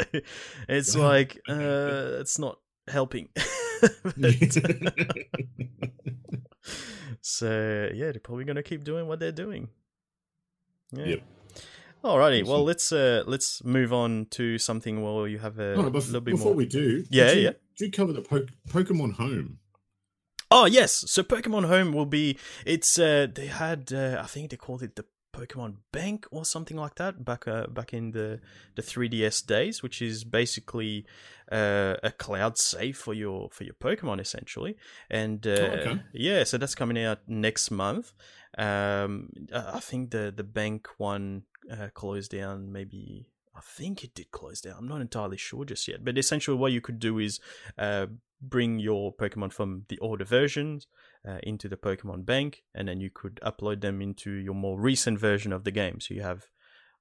[0.67, 1.03] it's wow.
[1.03, 3.29] like, uh, it's not helping.
[7.21, 9.69] so yeah, they're probably going to keep doing what they're doing.
[10.91, 11.05] Yeah.
[11.05, 11.21] Yep.
[12.03, 16.21] Alrighty, well let's uh let's move on to something where you have a oh, little
[16.21, 16.53] bit before more.
[16.53, 17.51] we do, yeah, you, yeah.
[17.75, 19.59] Do you cover the po- Pokemon Home?
[20.49, 22.37] Oh yes, so Pokemon Home will be.
[22.65, 26.77] It's uh, they had uh, I think they called it the Pokemon Bank or something
[26.77, 28.39] like that back uh, back in the
[28.75, 31.05] the 3DS days, which is basically
[31.51, 34.77] uh, a cloud save for your for your Pokemon essentially.
[35.09, 35.99] And uh, Oh, okay.
[36.13, 38.13] yeah, so that's coming out next month.
[38.57, 43.27] Um, I I think the the bank one uh, closed down maybe.
[43.57, 44.75] I think it did close down.
[44.77, 46.05] I'm not entirely sure just yet.
[46.05, 47.39] But essentially, what you could do is
[47.77, 48.05] uh,
[48.41, 50.87] bring your Pokemon from the older versions
[51.27, 55.19] uh, into the Pokemon Bank, and then you could upload them into your more recent
[55.19, 55.99] version of the game.
[55.99, 56.45] So you have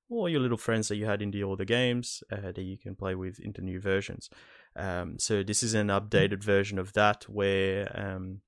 [0.09, 2.95] all your little friends that you had in the older games uh, that you can
[2.95, 4.31] play with into new versions.
[4.77, 8.41] Um, so this is an updated version of that where um,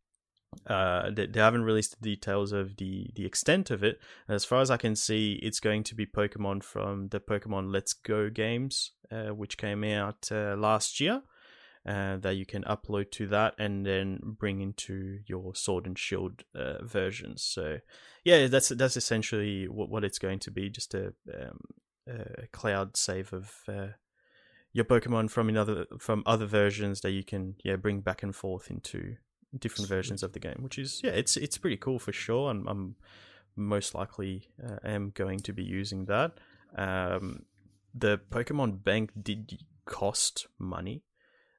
[0.67, 3.99] uh, they, they haven't released the details of the the extent of it.
[4.29, 7.93] As far as I can see, it's going to be Pokemon from the Pokemon Let's
[7.93, 11.23] Go games, uh, which came out uh, last year
[11.87, 16.45] uh, that you can upload to that and then bring into your Sword and Shield
[16.55, 17.43] uh, versions.
[17.43, 17.79] So,
[18.25, 21.61] yeah, that's that's essentially what, what it's going to be just a, um,
[22.07, 23.89] a cloud save of uh,
[24.73, 28.71] your Pokemon from another from other versions that you can yeah bring back and forth
[28.71, 29.17] into
[29.57, 32.51] different versions of the game, which is yeah it's it's pretty cool for sure.
[32.51, 32.97] I'm, I'm
[33.57, 36.33] most likely uh, am going to be using that.
[36.77, 37.45] Um,
[37.95, 41.03] the Pokemon Bank did cost money.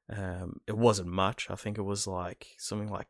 [0.08, 1.48] Um, it wasn't much.
[1.50, 3.08] I think it was like something like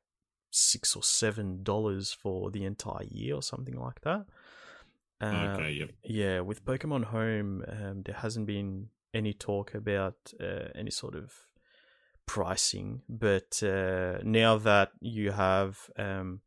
[0.51, 4.27] six or seven dollars for the entire year or something like that.
[5.21, 5.91] Uh, okay, yep.
[6.03, 11.35] yeah, with Pokemon Home, um, there hasn't been any talk about uh, any sort of
[12.31, 16.43] pricing, but uh, now that you have um,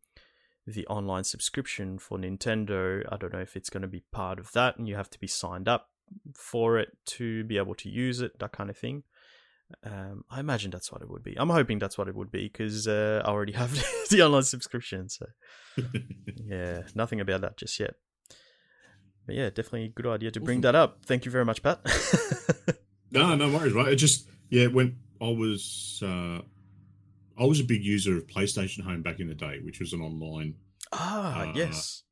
[0.66, 4.54] the online subscription for Nintendo, I don't know if it's going to be part of
[4.54, 5.90] that, and you have to be signed up
[6.38, 9.04] for it to be able to use it, that kind of thing.
[9.84, 11.36] Um, I imagine that's what it would be.
[11.38, 13.74] I'm hoping that's what it would be because uh, I already have
[14.10, 15.10] the online subscription.
[15.10, 15.26] So
[16.46, 17.96] yeah, nothing about that just yet.
[19.26, 20.62] But yeah, definitely a good idea to bring Awesome.
[20.62, 21.00] that up.
[21.06, 21.82] Thank you very much, Pat.
[23.12, 23.90] no, no worries, right?
[23.90, 26.40] It just yeah, when I was uh
[27.40, 30.02] I was a big user of PlayStation Home back in the day, which was an
[30.02, 30.56] online
[30.92, 32.04] ah, Uh, yes.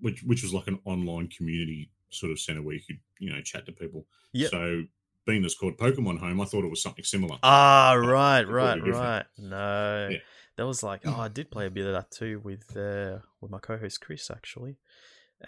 [0.00, 3.40] which which was like an online community sort of center where you could, you know,
[3.40, 4.06] chat to people.
[4.32, 4.48] Yeah.
[4.48, 4.82] So
[5.26, 7.38] being this called Pokemon Home, I thought it was something similar.
[7.42, 9.26] Ah, right, right, right.
[9.38, 10.18] No, Yeah.
[10.56, 13.50] that was like, oh, I did play a bit of that too with uh, with
[13.50, 14.30] my co-host Chris.
[14.30, 14.76] Actually,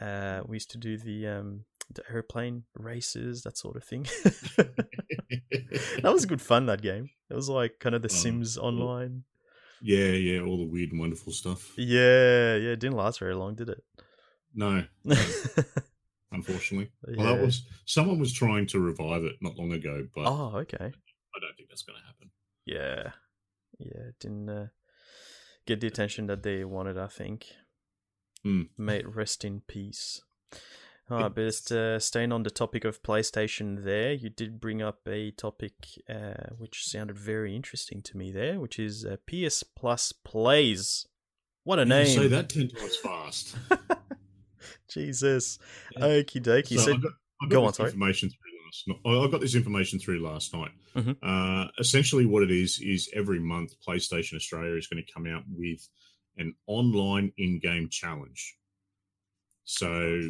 [0.01, 4.03] uh, we used to do the um the airplane races, that sort of thing.
[4.57, 6.67] that was good fun.
[6.67, 7.11] That game.
[7.31, 9.25] It was like kind of the Oh, Sims online.
[9.83, 11.73] yeah, yeah, all the weird and wonderful stuff.
[11.77, 12.71] Yeah, yeah.
[12.73, 13.83] It didn't last very long, did it?
[14.55, 14.85] No,
[16.33, 16.91] unfortunately.
[17.17, 20.77] Well, that was someone was trying to revive it not long ago, but oh, okay.
[20.87, 22.31] I don't think that's going to happen.
[22.65, 23.13] Yeah,
[23.79, 24.09] yeah.
[24.09, 24.67] it Didn't uh,
[25.67, 26.99] get the attention that they wanted.
[26.99, 27.47] I think.
[28.79, 30.23] May it rest in peace.
[31.11, 34.99] Alright, but just, uh, staying on the topic of PlayStation, there you did bring up
[35.07, 35.73] a topic
[36.09, 38.31] uh, which sounded very interesting to me.
[38.31, 41.07] There, which is uh, PS Plus plays.
[41.65, 42.07] What a You name!
[42.07, 43.57] say that ten times fast.
[44.93, 45.59] Jesus.
[45.97, 46.03] Yeah.
[46.07, 46.77] Okie dokie.
[46.77, 47.89] So So, I got, I got go on, this sorry.
[47.91, 48.99] information through last night.
[49.07, 50.71] I I got this information through last night.
[50.95, 51.17] Mhm.
[51.23, 55.45] Uh, essentially, what it is is every month PlayStation Australia is going to come out
[55.51, 55.89] with
[56.37, 58.57] an online in-game challenge.
[59.65, 60.21] So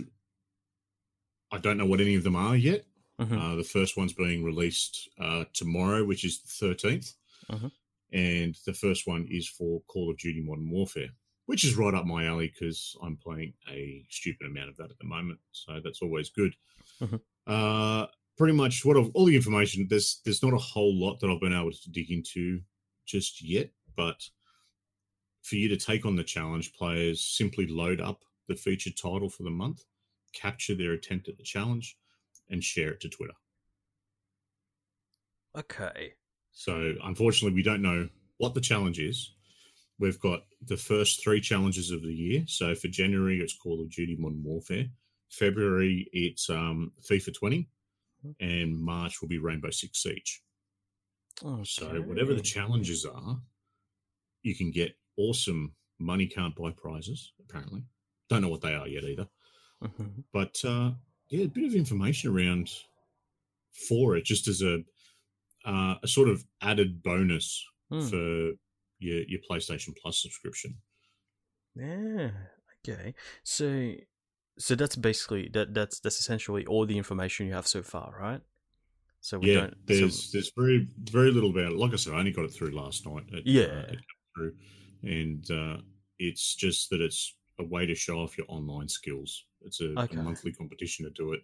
[1.51, 2.87] I don't know what any of them are yet.
[3.19, 3.39] Mhm.
[3.41, 7.15] Uh, the first one's being released uh, tomorrow, which is the 13th.
[7.51, 7.73] Mhm.
[8.13, 11.11] And the first one is for Call of Duty Modern Warfare,
[11.47, 14.99] which is right up my alley because I'm playing a stupid amount of that at
[14.99, 15.41] the moment.
[15.53, 16.55] So that's always good.
[17.01, 17.21] Mhm.
[17.47, 18.07] Uh,
[18.37, 21.53] pretty much what all the information, there's, there's not a whole lot that I've been
[21.53, 22.63] able to dig into
[23.05, 24.29] just yet, but
[25.43, 29.43] for you to take on the challenge, players simply load up the featured title for
[29.43, 29.85] the month,
[30.33, 31.97] capture their attempt at the challenge,
[32.51, 33.35] and share it to Twitter.
[35.57, 36.15] okay.
[36.53, 39.33] So, unfortunately, we don't know what the challenge is.
[40.01, 42.45] We've got the first three challenges of the year.
[42.49, 44.87] So, for January, it's Call of Duty Modern Warfare.
[45.31, 47.69] February, it's um, FIFA 20.
[48.41, 50.43] And March will be Rainbow Six Siege.
[51.63, 53.39] So, whatever the challenges are,
[54.43, 57.85] you can get awesome money can't buy prizes, apparently.
[58.29, 59.29] Don't know what they are yet either.
[59.83, 60.25] Mhm.
[60.33, 60.93] but uh,
[61.31, 62.71] yeah, a bit of information around
[63.89, 64.85] for it, just as a
[65.65, 68.01] uh, a sort of added bonus Hmm.
[68.01, 68.53] for
[68.99, 70.77] your your PlayStation Plus subscription.
[71.75, 72.31] Yeah.
[72.87, 73.15] Okay.
[73.45, 73.93] So,
[74.59, 75.75] so that's basically that.
[75.75, 78.41] That's that's essentially all the information you have so far, right?
[79.21, 79.87] So we yeah, don't.
[79.87, 81.79] there's so, there's very very little about it.
[81.79, 83.25] Like I said, I only got it through last night.
[83.33, 83.65] It, Yeah.
[83.65, 83.99] uh, it
[84.37, 84.55] true.
[85.03, 85.79] And uh,
[86.19, 89.45] it's just that it's a way to show off your online skills.
[89.63, 90.17] It's a, Okay.
[90.17, 91.41] a monthly competition to do it.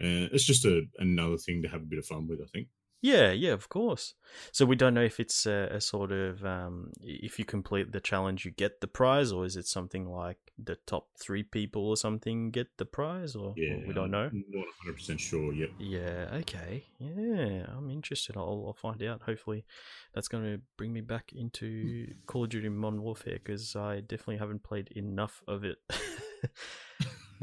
[0.00, 2.68] Uh, it's just a, another thing to have a bit of fun with, I think.
[3.00, 4.14] Yeah, yeah, of course.
[4.50, 8.00] So we don't know if it's a, a sort of um, if you complete the
[8.00, 11.98] challenge, you get the prize, or is it something like the top three people or
[11.98, 14.30] something get the prize, or, or Yeah, we don't know.
[14.32, 15.68] I'm Not 100 percent sure yet.
[15.78, 16.82] Yeah, okay.
[16.98, 18.38] Yeah, I'm interested.
[18.38, 19.20] I'll, I'll find out.
[19.20, 19.66] Hopefully,
[20.14, 24.38] that's going to bring me back into Call of Duty Modern Warfare because I definitely
[24.38, 25.76] haven't played enough of it.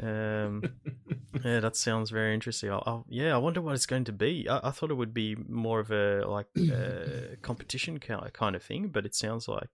[0.00, 0.62] um,
[1.44, 2.70] yeah, that sounds very interesting.
[2.70, 4.48] I'll, I'll, yeah, I wonder what it's going to be.
[4.48, 8.88] I, I thought it would be more of a like uh, competition kind of thing,
[8.88, 9.68] but it sounds like.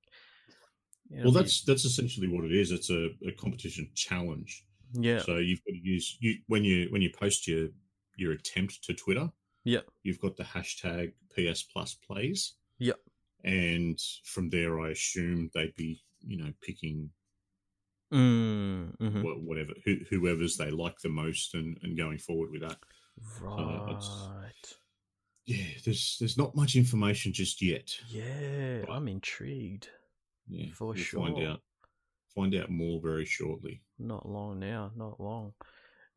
[1.11, 2.71] you know, Well, that's that's essentially what it is.
[2.73, 4.65] It's a, a competition challenge.
[4.95, 7.69] yeah, So you've got to use you when you when you post your
[8.17, 9.31] your attempt to Twitter.
[9.65, 9.81] Yeah.
[10.03, 12.55] You've got the hashtag PS Plus plays.
[12.79, 12.95] Yeah.
[13.45, 17.11] And from there, I assume they'd be you know picking
[18.13, 22.79] mm, wha- whatever who, whoever's they like the most and, and going forward with that.
[23.41, 23.91] right.
[23.91, 24.75] it's-
[25.47, 27.91] Yeah, there's there's not much information just yet.
[28.09, 29.89] Yeah, But- I'm intrigued.
[30.49, 31.47] Yeah, For we'll Find sure.
[31.49, 31.61] out
[32.35, 33.83] find out more very shortly.
[33.99, 35.55] Not long now, not long.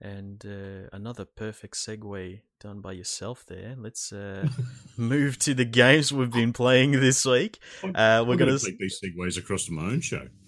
[0.03, 3.75] And uh, another perfect segue done by yourself there.
[3.77, 4.47] Let's uh,
[4.97, 7.59] move to the games we've been playing this week.
[7.83, 8.51] Uh, we're gonna.
[8.51, 10.27] gonna take these segues across to my own show.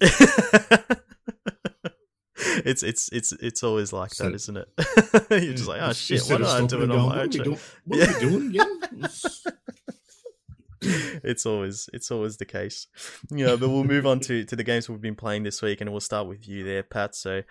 [2.64, 4.68] it's it's it's it's always like So- that, isn't it?
[5.30, 7.28] You're just like, oh shit, what why I do stopping it and on my own
[7.28, 7.58] what, are we doing?
[7.84, 9.08] what are we doing again?
[11.24, 12.86] it's always it's always the case.
[13.30, 15.90] Yeah, but we'll move on to, to the games we've been playing this week, and
[15.90, 17.14] we'll start with you there, Pat.
[17.14, 17.42] So,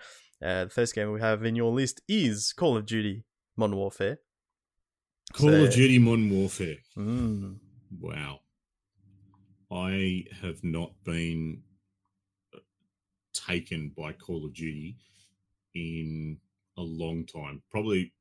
[0.42, 3.24] uh, the first game we have in your list is Call of Duty
[3.56, 4.18] Modern Warfare.
[5.32, 6.76] Call So- of Duty Modern Warfare.
[6.96, 7.56] Mm.
[8.00, 8.40] Wow.
[9.72, 11.62] I have not been
[13.34, 14.96] taken by Call of Duty
[15.74, 16.38] in
[16.78, 17.62] a long time.
[17.70, 18.12] Probably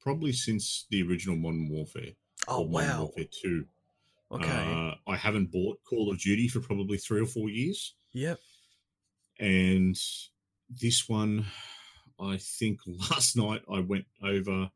[0.00, 2.12] probably since the original Modern Warfare.
[2.48, 2.98] Oh or Modern wow!
[3.00, 3.64] Warfare 2.
[4.32, 4.46] Okay.
[4.48, 7.94] Uh, I haven't bought Call of Duty for probably three or four years.
[8.12, 8.38] yep.
[9.38, 9.96] And
[10.68, 11.46] this one,
[12.20, 14.70] I think last night I went over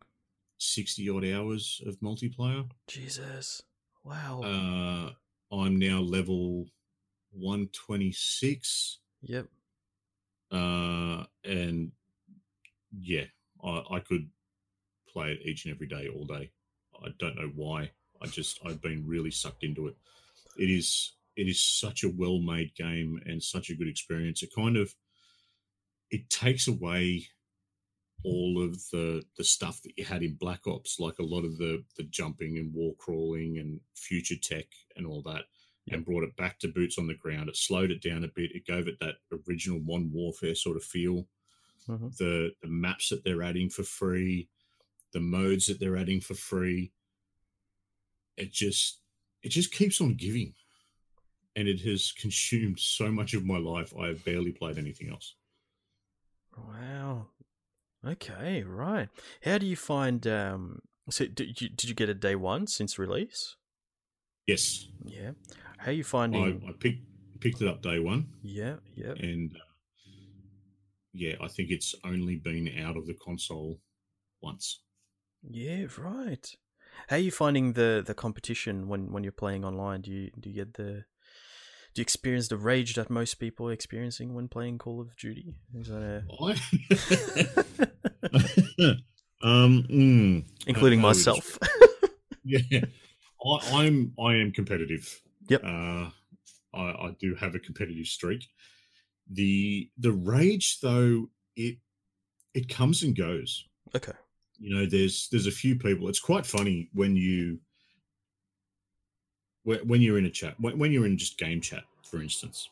[0.58, 2.68] 60 odd hours of multiplayer.
[2.88, 3.62] Jesus.
[4.02, 4.42] Wow.
[4.42, 6.66] Uh, I'm now level
[7.32, 8.98] 126.
[9.22, 9.46] yep.
[10.50, 11.92] Uh, and
[12.96, 13.24] yeah,
[13.62, 14.28] I, I could
[15.08, 16.50] play it each and every day, all day.
[17.02, 17.90] I don't know why.
[18.22, 19.96] I just, I've been really sucked into it.
[20.56, 24.42] It is, it is such a well made game and such a good experience.
[24.42, 24.94] It kind of,
[26.10, 27.26] it takes away
[28.24, 31.58] all of the the stuff that you had in Black Ops, like a lot of
[31.58, 35.44] the the jumping and wall crawling and future tech and all that,
[35.90, 37.48] and brought it back to boots on the ground.
[37.48, 38.52] It slowed it down a bit.
[38.54, 39.16] It gave it that
[39.48, 41.28] original Modern Warfare sort of feel.
[41.86, 42.14] Mhm.
[42.18, 44.48] The the maps that they're adding for free,
[45.12, 46.92] the modes that they're adding for free.
[48.36, 49.00] It just
[49.42, 50.54] it just keeps on giving,
[51.56, 53.92] and it has consumed so much of my life.
[53.96, 55.34] I have barely played anything else.
[56.56, 57.28] Wow.
[58.04, 58.62] Okay.
[58.64, 59.10] Right.
[59.44, 60.26] How do you find?
[60.26, 60.82] Um.
[61.10, 63.56] So did you did you get a day one since release?
[64.46, 65.32] Yes, Yeah.
[65.78, 66.62] How are you I, finding?
[66.68, 67.02] I picked
[67.40, 68.28] picked it up day one.
[68.42, 68.76] Yeah.
[68.94, 69.14] Yeah.
[69.18, 69.58] and uh,
[71.12, 73.80] yeah, I think it's only been out of the console
[74.42, 74.80] once.
[75.42, 76.46] Yeah, right.
[77.08, 80.02] How are you finding the the competition when when you're playing online?
[80.02, 81.04] Do you do you get the
[81.94, 85.54] do you experience the rage that most people are experiencing when playing Call of Duty?
[85.78, 86.24] Is that a...
[89.42, 91.58] um, mm, including how would you myself?
[92.44, 92.80] yeah,
[93.44, 95.20] I, I'm I am competitive.
[95.48, 95.62] Yep.
[95.64, 96.10] Uh,
[96.74, 98.48] I, I do have a competitive streak.
[99.30, 101.78] The the rage though it
[102.54, 103.66] it comes and goes.
[103.94, 104.12] okay.
[104.58, 107.58] you know there's there's a few people it's quite funny when you
[109.64, 112.68] when when you're in a chat when, when you're in just game chat for instance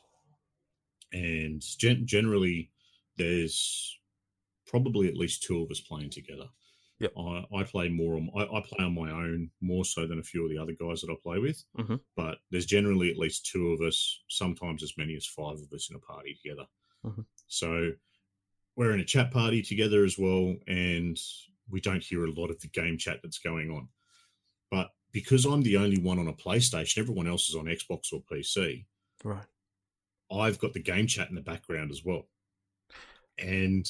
[1.11, 2.71] and gen- generally
[3.17, 3.99] there's
[4.65, 6.45] probably at least two of us playing together
[7.03, 7.13] Yep.
[7.17, 10.23] I, I play more on I, I play on my own more so than a
[10.23, 11.99] few of the other guys that I play with Mhm.
[12.15, 15.89] but there's generally at least two of us sometimes as many as five of us
[15.89, 16.65] in a party together
[17.05, 17.25] Mhm.
[17.47, 17.91] so
[18.75, 21.19] we're in a chat party together as well and
[21.69, 23.87] we don't hear a lot of the game chat that's going on
[24.71, 28.21] but because i'm the only one on a playstation everyone else is on xbox or
[28.31, 28.85] pc
[29.23, 29.45] Right.
[30.31, 32.27] I've got the game chat in the background as well.
[33.37, 33.85] And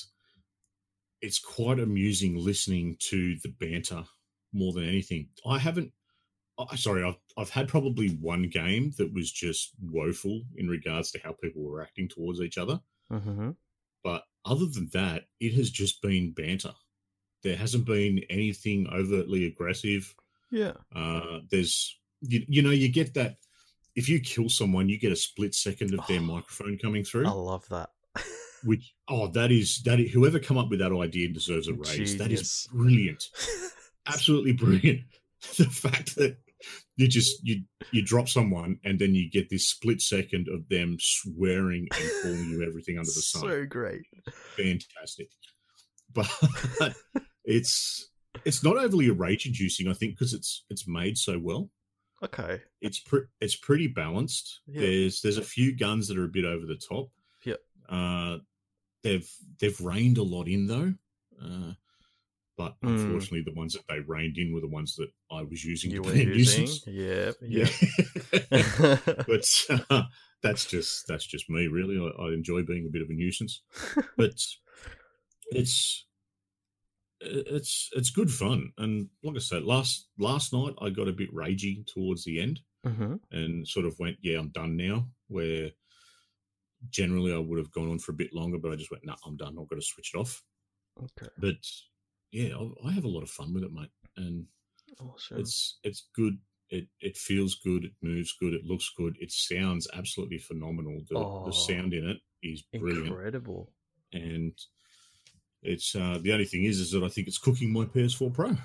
[1.24, 4.04] it's quite amusing listening to the banter
[4.52, 5.30] more than anything.
[5.46, 5.92] I haven't
[6.60, 11.20] I sorry, I've I've had probably one game that was just woeful in regards to
[11.24, 12.80] how people were acting towards each other.
[13.12, 13.52] Mm-hmm.
[14.04, 16.74] But other than that, it has just been banter.
[17.42, 20.14] There hasn't been anything overtly aggressive.
[20.52, 20.74] Yeah.
[20.96, 23.38] Uh, there's you, you know you get that
[23.96, 26.24] if you kill someone, you get a split second of their Oh.
[26.24, 27.26] microphone coming through.
[27.28, 27.90] I love that.
[28.64, 32.18] Which oh, that is that is, whoever come up with that idea deserves a raise.
[32.18, 32.42] That Genius.
[32.42, 33.24] is brilliant,
[34.08, 35.02] absolutely brilliant.
[35.58, 36.38] the fact that
[36.96, 40.98] you just you you drop someone and then you get this split second of them
[41.00, 43.42] swearing and calling you everything under the sun.
[43.42, 44.04] so great.
[44.56, 45.30] Fantastic,
[46.14, 46.30] but
[47.44, 48.10] it's
[48.46, 49.88] it's not overly rage inducing.
[49.88, 51.70] I think because it's it's made so well.
[52.24, 52.62] Okay.
[52.82, 54.62] It's pre- it's pretty balanced.
[54.68, 54.82] Yeah.
[54.82, 57.10] There's there's a few guns that are a bit over the top.
[57.44, 57.60] Yep.
[57.90, 58.38] Uh,
[59.04, 59.30] they've
[59.60, 60.94] they've reined a lot in though.
[61.42, 61.74] Uh,
[62.58, 62.90] but Mm.
[62.92, 66.04] unfortunately, the ones that they reined in were the ones that I was using You
[66.04, 66.84] to be a nuisance.
[66.88, 67.32] Yeah.
[67.42, 67.68] Yeah,
[68.52, 69.16] Yeah.
[69.28, 70.04] but uh,
[70.42, 71.68] that's just that's just me.
[71.68, 73.62] Really, I, I enjoy being a bit of a nuisance.
[74.18, 74.36] But
[75.52, 76.06] it's
[77.22, 78.72] it's it's good fun.
[78.78, 82.60] And like I said, last last night I got a bit ragey towards the end
[82.86, 85.08] hmm and sort of went, yeah, I'm done now.
[85.28, 85.72] Where
[86.90, 89.16] generally I would have gone on for a bit longer, but I just went, no,
[89.26, 89.58] I'm done.
[89.60, 90.42] I've got to switch it off.
[91.02, 91.32] Okay.
[91.38, 91.56] But
[92.32, 94.46] yeah, I, I have a lot of fun with it, mate, and
[95.00, 95.40] Awesome.
[95.40, 96.38] it's it's good.
[96.70, 97.86] It it feels good.
[97.86, 98.54] It moves good.
[98.54, 99.16] It looks good.
[99.20, 101.02] It sounds absolutely phenomenal.
[101.10, 101.44] The, Oh.
[101.46, 103.72] the sound in it is brilliant, Incredible.
[104.12, 104.54] and
[105.62, 108.56] it's uh, the only thing is is that I think it's cooking my PS4 Pro.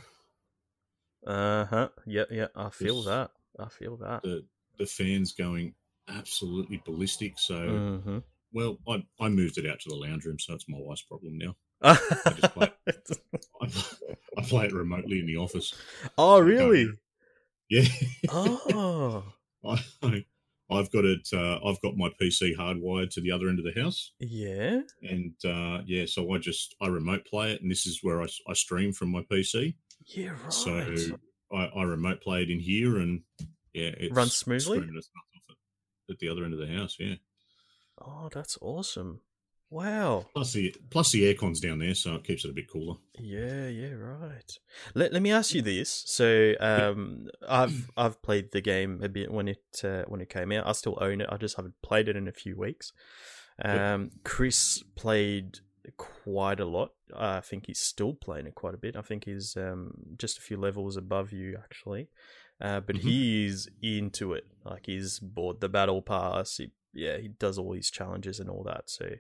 [1.27, 1.89] Uh huh.
[2.07, 2.25] Yeah.
[2.31, 2.49] Yeah.
[2.55, 3.31] I feel that.
[3.59, 4.23] I feel that.
[4.23, 4.45] The
[4.79, 5.75] the fans going
[6.09, 7.39] absolutely ballistic.
[7.39, 8.19] So Mm-hmm.
[8.53, 11.39] well, I I moved it out to the lounge room, so it's my wife's problem
[11.39, 11.57] now.
[11.83, 11.97] oh,
[12.55, 12.73] play
[13.63, 13.69] I,
[14.37, 15.75] I play it remotely in the office.
[16.17, 16.89] Oh, really?
[17.71, 17.85] Yeah.
[18.31, 19.25] Oh,
[19.65, 20.25] I, I,
[20.71, 21.29] I've got it.
[21.33, 24.81] Uh, I've got my PC hardwired to the other end of the house, yeah.
[25.03, 28.27] and uh, yeah, so I just I remote play it, and this is where I,
[28.49, 29.75] I stream from my PC.
[30.07, 30.31] Yeah.
[30.31, 30.53] Right.
[30.53, 31.19] So
[31.53, 33.23] I, I remote play it in here, and
[33.73, 34.81] yeah, it Runs smoothly?
[36.11, 37.17] At the other end of the house, yeah.
[38.01, 39.21] oh, that's awesome.
[39.71, 40.27] Wow.
[40.33, 42.95] Plus the plus the aircon's down there, so it keeps it a bit cooler.
[43.19, 44.51] Yeah, yeah, right.
[44.95, 46.05] Let, let me ask you this.
[46.07, 50.53] So, um, I've I've played the game a bit when it uh, when it came
[50.53, 50.67] out.
[50.67, 51.29] I still own it.
[51.31, 52.93] I just haven't played it in a few weeks.
[53.63, 55.59] Um, Chris played
[55.97, 56.93] quite a lot.
[57.15, 58.97] I think he's still playing it quite a bit.
[58.97, 62.09] I think he's um just a few levels above you actually.
[62.61, 63.01] Uh, but Mhm.
[63.01, 64.47] he's into it.
[64.65, 66.57] Like he's bought the battle pass.
[66.57, 68.91] He, yeah, he does all his challenges and all that.
[68.91, 69.17] So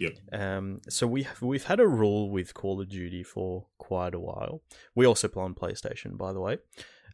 [0.00, 0.12] Yep.
[0.32, 4.20] um, so we have we've had a rule with Call of Duty for quite a
[4.20, 4.62] while.
[4.94, 6.58] We also play on PlayStation, by the way.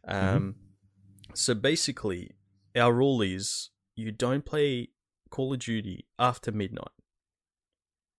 [0.05, 0.55] Um,
[1.33, 2.31] so basically,
[2.75, 4.89] our rule is you don't play
[5.29, 6.89] Call of Duty after midnight.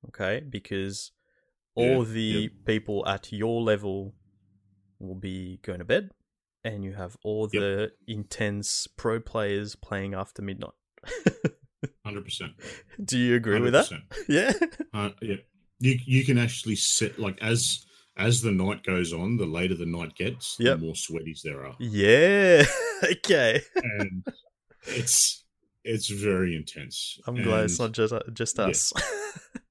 [0.09, 1.13] Okay, because
[1.75, 2.53] all Yeah, the yep.
[2.65, 4.15] people at your level
[4.99, 6.11] will be going to bed,
[6.65, 7.61] and you have all Yep.
[7.61, 10.73] the intense pro players playing after midnight.
[12.05, 12.53] Hundred percent.
[13.05, 13.89] Do you agree with that?
[14.29, 14.53] Yeah.
[14.95, 15.37] Uh, yeah,
[15.81, 17.85] you you can actually set like as
[18.17, 20.79] as the night goes on, the later the night gets, Yep.
[20.79, 22.65] the more sweaties there are, Yeah.
[23.03, 23.63] okay.
[23.75, 24.25] and
[24.87, 25.45] it's
[25.85, 27.19] it's very intense.
[27.27, 28.67] I'm glad it's not just uh, just yeah.
[28.67, 28.93] us.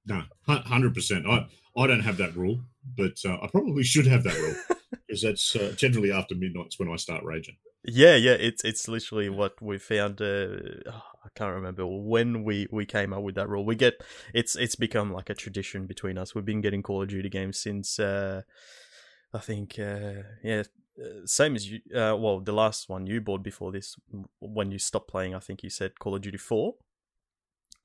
[0.06, 1.26] No, hundred percent.
[1.28, 2.60] I I don't have that rule,
[2.98, 4.56] but uh, I probably should have that rule
[5.12, 7.58] because that's uh, generally after midnight's when I start raging.
[7.84, 8.32] yeah, yeah.
[8.32, 10.22] It's it's literally what we found.
[10.22, 10.56] Uh,
[10.88, 13.66] oh, I can't remember when we, we came up with that rule.
[13.66, 13.96] We get
[14.34, 16.34] it's it's become like a tradition between us.
[16.34, 18.44] We've been getting Call of Duty games since uh,
[19.34, 20.64] I think uh, yeah.
[21.02, 21.80] Uh, same as you.
[21.94, 23.96] Uh, well, the last one you bought before this,
[24.40, 26.76] when you stopped playing, I think you said Call of Duty Four.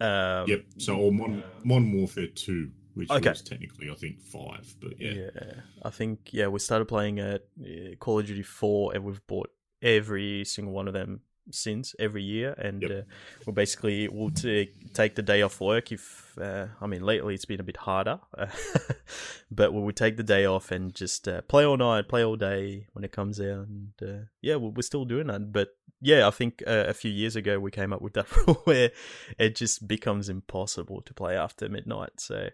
[0.01, 0.65] Um, Yep.
[0.79, 3.29] So or Modern, Modern Warfare Two, which Okay.
[3.31, 7.43] was technically I think five, but yeah, Yeah, I think yeah we started playing at
[7.61, 9.51] uh, Call of Duty Four, and we've bought
[9.83, 11.21] every single one of them
[11.51, 12.91] since every year, and Yep.
[12.91, 13.03] uh,
[13.45, 17.45] we'll basically we'll take take the day off work if uh, I mean lately it's
[17.45, 18.19] been a bit harder,
[19.51, 22.37] but we would take the day off and just uh, play all night, play all
[22.37, 25.53] day when it comes out, and uh, yeah, we're, we're still doing that.
[25.53, 25.69] But
[26.01, 28.91] yeah, I think uh, a few years ago we came up with that rule where
[29.39, 32.19] it just becomes impossible to play after midnight.
[32.21, 32.49] So.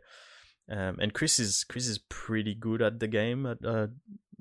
[0.72, 3.44] Um, and Chris is Chris is pretty good at the game.
[3.44, 3.88] At, uh,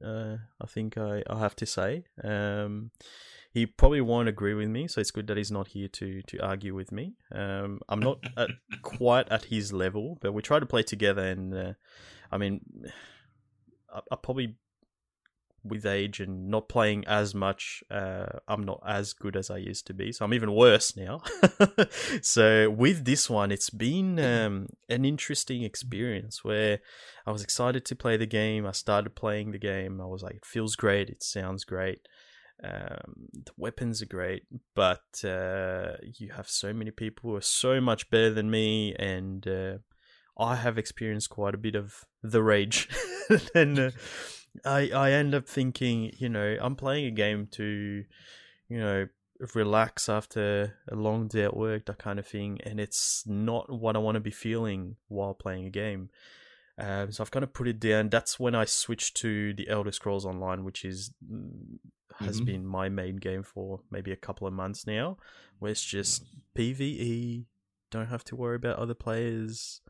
[0.03, 2.05] uh, I think I, I have to say.
[2.23, 2.91] Um,
[3.53, 6.37] he probably won't agree with me, so it's good that he's not here to to
[6.39, 7.15] argue with me.
[7.33, 8.49] Um, I'm not at,
[8.81, 11.21] quite at his level, but we try to play together.
[11.21, 11.73] And uh,
[12.31, 12.61] I mean,
[13.93, 14.55] I, I probably
[15.63, 19.85] with age and not playing as much, uh, I'm not as good as I used
[19.87, 20.11] to be.
[20.11, 21.21] So I'm even worse now.
[22.21, 26.79] so with this one, it's been um, an interesting experience where
[27.25, 28.65] I was excited to play the game.
[28.65, 30.01] I started playing the game.
[30.01, 31.09] I was like, it feels great.
[31.09, 32.07] It sounds great.
[32.63, 34.43] Um, the weapons are great,
[34.75, 39.47] but uh, you have so many people who are so much better than me, and
[39.47, 39.77] uh,
[40.37, 42.87] I have experienced quite a bit of the rage.
[43.55, 43.91] and uh,
[44.65, 48.03] I I end up thinking, you know, I'm playing a game to,
[48.69, 49.07] you know,
[49.55, 53.95] relax after a long day at work, that kind of thing, and it's not what
[53.95, 56.09] I want to be feeling while playing a game.
[56.77, 58.09] Um, so I've kind of put it down.
[58.09, 61.79] That's when I switched to the Elder Scrolls Online, which is mm,
[62.19, 62.45] has Mhm.
[62.45, 65.17] been my main game for maybe a couple of months now,
[65.59, 66.23] where it's just
[66.55, 67.45] PVE.
[67.89, 69.81] Don't have to worry about other players,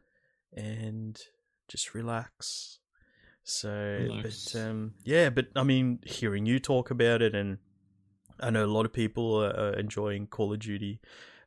[0.53, 1.19] and
[1.67, 2.79] just relax.
[3.43, 7.57] So, but um, yeah, but I mean, hearing you talk about it, and
[8.39, 10.99] I know a lot of people are, are enjoying Call of Duty,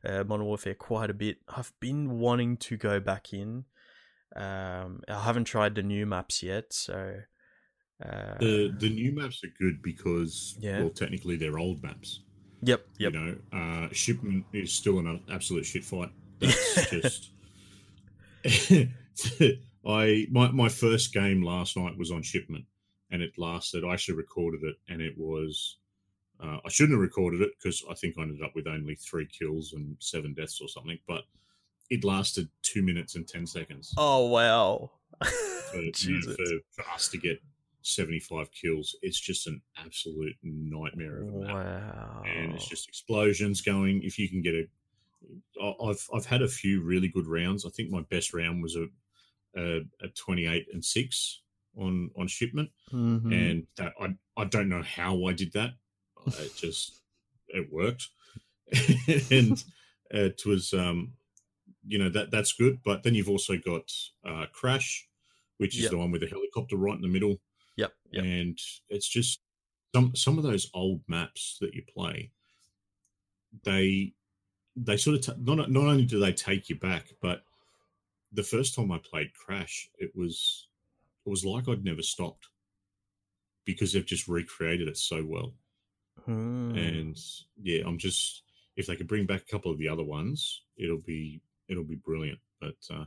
[0.03, 1.37] uh, Modern Warfare quite a bit.
[1.47, 3.65] I've been wanting to go back in.
[4.35, 7.21] Um, I haven't tried the new maps yet, so
[8.03, 10.81] uh, The the new maps are good because Yeah.
[10.81, 12.21] well, technically they're old maps.
[12.61, 16.11] yep, yep, You know, uh, shipment is still an absolute shit fight.
[16.39, 17.31] That's just.
[19.87, 22.65] I my my first game last night was on shipment,
[23.11, 23.83] and it lasted.
[23.83, 25.77] I actually recorded it, and it was.
[26.43, 29.25] Uh, I shouldn't have recorded it because I think I ended up with only three
[29.25, 30.99] kills and seven deaths or something.
[31.07, 31.21] But
[31.89, 33.93] it lasted two minutes and ten seconds.
[33.97, 37.39] Oh wow, for, you know, for, for us to get
[37.85, 38.95] 75 kills.
[39.01, 41.53] It's just an absolute nightmare of a map.
[41.53, 44.01] wow, And it's just explosions going.
[44.03, 47.65] If you can get a, I've I've had a few really good rounds.
[47.65, 48.87] I think my best round was a
[49.57, 51.41] a, a 28 and six
[51.77, 53.33] on on shipment, Mhm.
[53.33, 55.71] and that I I don't know how I did that.
[56.27, 57.01] It just
[57.49, 58.09] it worked,
[59.31, 59.63] and
[60.11, 61.13] it was um
[61.87, 62.79] you know that that's good.
[62.83, 63.91] But then you've also got
[64.27, 65.07] uh, Crash,
[65.57, 65.91] which is Yep.
[65.91, 67.39] the one with the helicopter right in the middle
[67.77, 68.57] yep, yep, and
[68.89, 69.41] it's just
[69.93, 72.31] some some of those old maps that you play
[73.63, 74.13] they
[74.75, 77.44] they sort of t- not not only do they take you back but
[78.35, 80.67] the first time i played crash it was
[81.25, 82.47] it was like i'd never stopped
[83.65, 85.53] because they've just recreated it so well
[86.25, 86.73] Hmm.
[86.75, 87.17] and
[87.61, 88.43] yeah i'm just
[88.77, 91.97] if they could bring back a couple of the other ones it'll be it'll be
[91.97, 93.05] brilliant but uh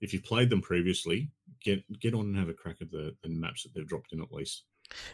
[0.00, 1.30] if you've played them previously
[1.62, 4.22] get get on and have a crack at the, the maps that they've dropped in
[4.22, 4.64] at least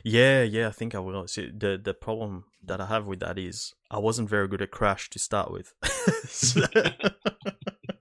[0.05, 1.26] Yeah, yeah, I think I will.
[1.26, 4.70] See, the the problem that I have with that is I wasn't very good at
[4.70, 5.74] Crash to start with.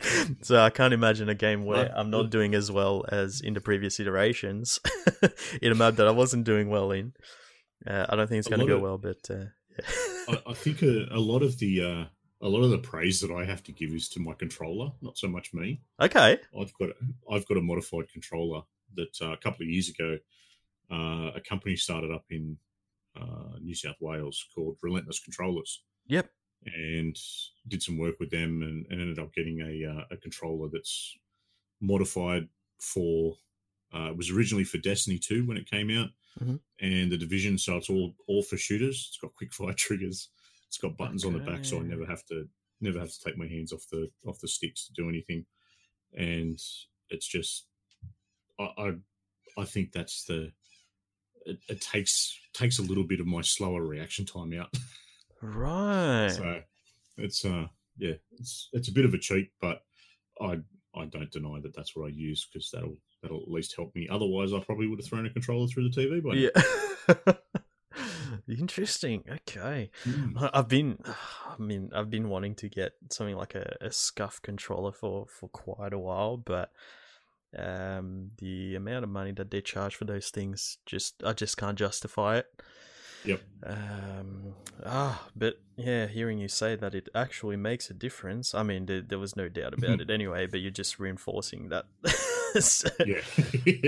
[0.42, 1.92] so, I can't imagine a game where.
[1.94, 4.80] I'm not doing as well as in the previous iterations
[5.62, 7.12] in a map that I wasn't doing well in.
[7.86, 9.84] Uh, I don't think it's going to go of- well, but uh, yeah.
[10.28, 12.04] I, I think a, a lot of the uh,
[12.40, 15.18] a lot of the praise that I have to give is to my controller, not
[15.18, 15.80] so much me.
[16.00, 16.38] okay.
[16.58, 16.90] I've got
[17.30, 18.62] I've got a modified controller
[18.94, 20.18] that uh, a couple of years ago
[20.90, 22.56] uh, a company started up in
[23.16, 26.30] uh, New South Wales called Relentless Controllers, Yep.
[26.66, 27.16] And
[27.66, 31.16] did some work with them and, and ended up getting a uh, a controller that's
[31.80, 32.48] modified
[32.80, 33.36] for.
[33.94, 36.60] Uh, it was originally for Destiny 2 when it came out, Mhm.
[36.80, 39.06] and the Division, so it's all all for shooters.
[39.08, 40.28] It's got quick fire triggers.
[40.66, 42.48] It's got buttons on the back, so I never have to
[42.80, 45.46] never have to take my hands off the off the sticks to do anything.
[46.14, 46.60] And
[47.10, 47.66] it's just,
[48.58, 48.92] I I,
[49.56, 50.52] I think that's the.
[51.46, 54.72] It, it takes takes a little bit of my slower reaction time out.
[55.40, 56.28] Right.
[56.28, 56.60] So
[57.16, 57.66] it's uh
[57.98, 59.82] yeah, it's it's a bit of a cheat, but
[60.40, 60.60] I
[60.94, 64.08] I don't deny that that's what I use because that'll that'll at least help me.
[64.10, 66.22] Otherwise, I probably would have thrown a controller through the TV.
[66.22, 66.34] By.
[66.34, 67.34] Yeah.
[68.48, 69.24] Interesting.
[69.28, 69.90] Okay.
[70.04, 70.50] Mm.
[70.52, 74.92] I've been, I mean, I've been wanting to get something like a, a scuff controller
[74.92, 76.70] for for quite a while, but
[77.56, 81.78] um, the amount of money that they charge for those things just, I just can't
[81.78, 82.46] justify it.
[83.24, 83.40] Yep.
[83.64, 84.54] Um.
[84.86, 88.54] Ah, but yeah, hearing you say that it actually makes a difference.
[88.54, 91.86] I mean, there, there was no doubt about it anyway, but you're just reinforcing that.
[92.60, 93.20] So- Yeah.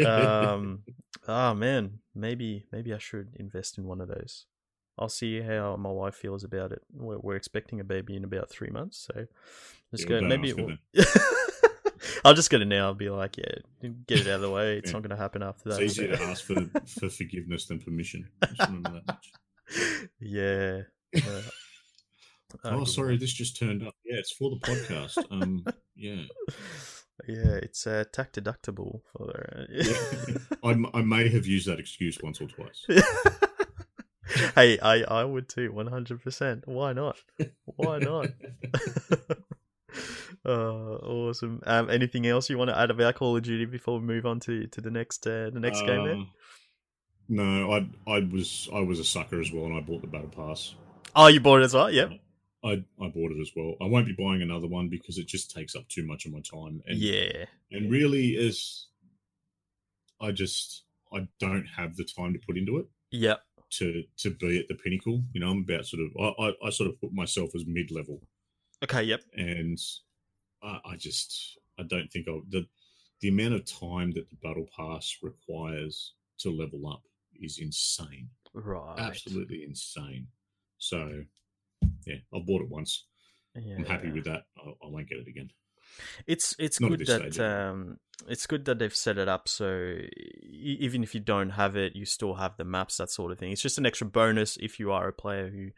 [0.52, 0.82] um
[1.26, 4.44] oh man maybe maybe i should invest in one of those
[4.98, 8.50] i'll see how my wife feels about it we're, we're expecting a baby in about
[8.50, 9.26] three months so
[9.90, 10.76] just Yeah, go maybe it will-
[12.24, 14.76] i'll just get it now i'll be like yeah get it out of the way
[14.78, 14.92] it's Yeah.
[14.94, 15.80] not going to happen after that.
[15.82, 16.54] it's easier to ask for
[17.00, 18.28] for forgiveness than permission.
[18.54, 19.32] Just remember that much.
[20.20, 20.80] yeah
[21.16, 21.42] uh,
[22.64, 23.94] Oh, sorry, this just turned up.
[24.04, 25.22] Yeah, it's for the podcast.
[25.30, 25.64] Um,
[25.94, 26.22] yeah.
[27.28, 29.30] Yeah, it's uh, tax deductible for.
[29.56, 30.38] Uh, Yeah.
[30.64, 32.84] I, m- I may have used that excuse once or twice.
[34.56, 36.66] hey, I I would too, one hundred percent.
[36.66, 37.18] Why not?
[37.66, 38.30] Why not?
[40.47, 40.51] Uh,
[40.97, 41.61] awesome.
[41.66, 44.41] Um, anything else you want to add about Call of Duty before we move on
[44.41, 46.05] to, to the next uh, the next game?
[46.05, 46.16] There.
[46.16, 46.24] Uh,
[47.28, 50.28] No, I I was I was a sucker as well, and I bought the battle
[50.34, 50.74] pass.
[51.14, 51.91] Oh, you bought it as well.
[51.91, 52.12] Yep.
[52.64, 52.70] I
[53.01, 53.74] I bought it as well.
[53.80, 56.41] I won't be buying another one because it just takes up too much of my
[56.41, 56.82] time.
[56.86, 57.45] And Yeah.
[57.70, 58.86] and really is,
[60.20, 63.41] I just I don't have the time to put into it Yep.
[63.78, 65.22] to to be at the pinnacle.
[65.32, 67.91] You know, I'm about sort of I I, I sort of put myself as mid
[67.91, 68.20] level,
[68.82, 69.05] Okay.
[69.05, 69.22] Yep.
[69.34, 69.78] and
[70.62, 72.66] I, I just I don't think I the
[73.20, 77.02] the amount of time that the battle pass requires to level up
[77.40, 78.30] is insane.
[78.52, 78.98] Right.
[78.98, 80.26] absolutely insane.
[80.78, 81.22] So,
[82.06, 83.04] yeah, I've bought it once.
[83.54, 83.76] Yeah.
[83.76, 84.44] I'm happy with that.
[84.56, 85.50] I, I won't get it again.
[86.26, 87.98] It's it's Not good that stage, um
[88.28, 89.96] it's good that they've set it up so
[90.52, 93.50] even if you don't have it, you still have the maps, that sort of thing.
[93.50, 95.70] It's just an extra bonus if you are a player who,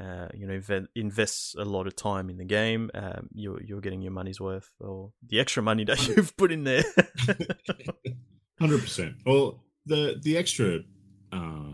[0.00, 2.90] uh, you know, inve- invests a lot of time in the game.
[2.94, 6.64] Um, you're you're getting your money's worth or the extra money that you've put in
[6.64, 6.84] there.
[8.60, 9.16] Hundred percent.
[9.26, 10.80] Well, the the extra,
[11.32, 11.72] uh,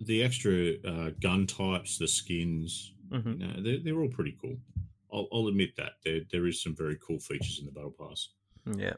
[0.00, 4.56] the extra uh, gun types, the skins, hmm you know, they're they're all pretty cool.
[5.12, 8.28] I'll, I'll admit that there there is some very cool features in the battle pass.
[8.76, 8.94] Yeah.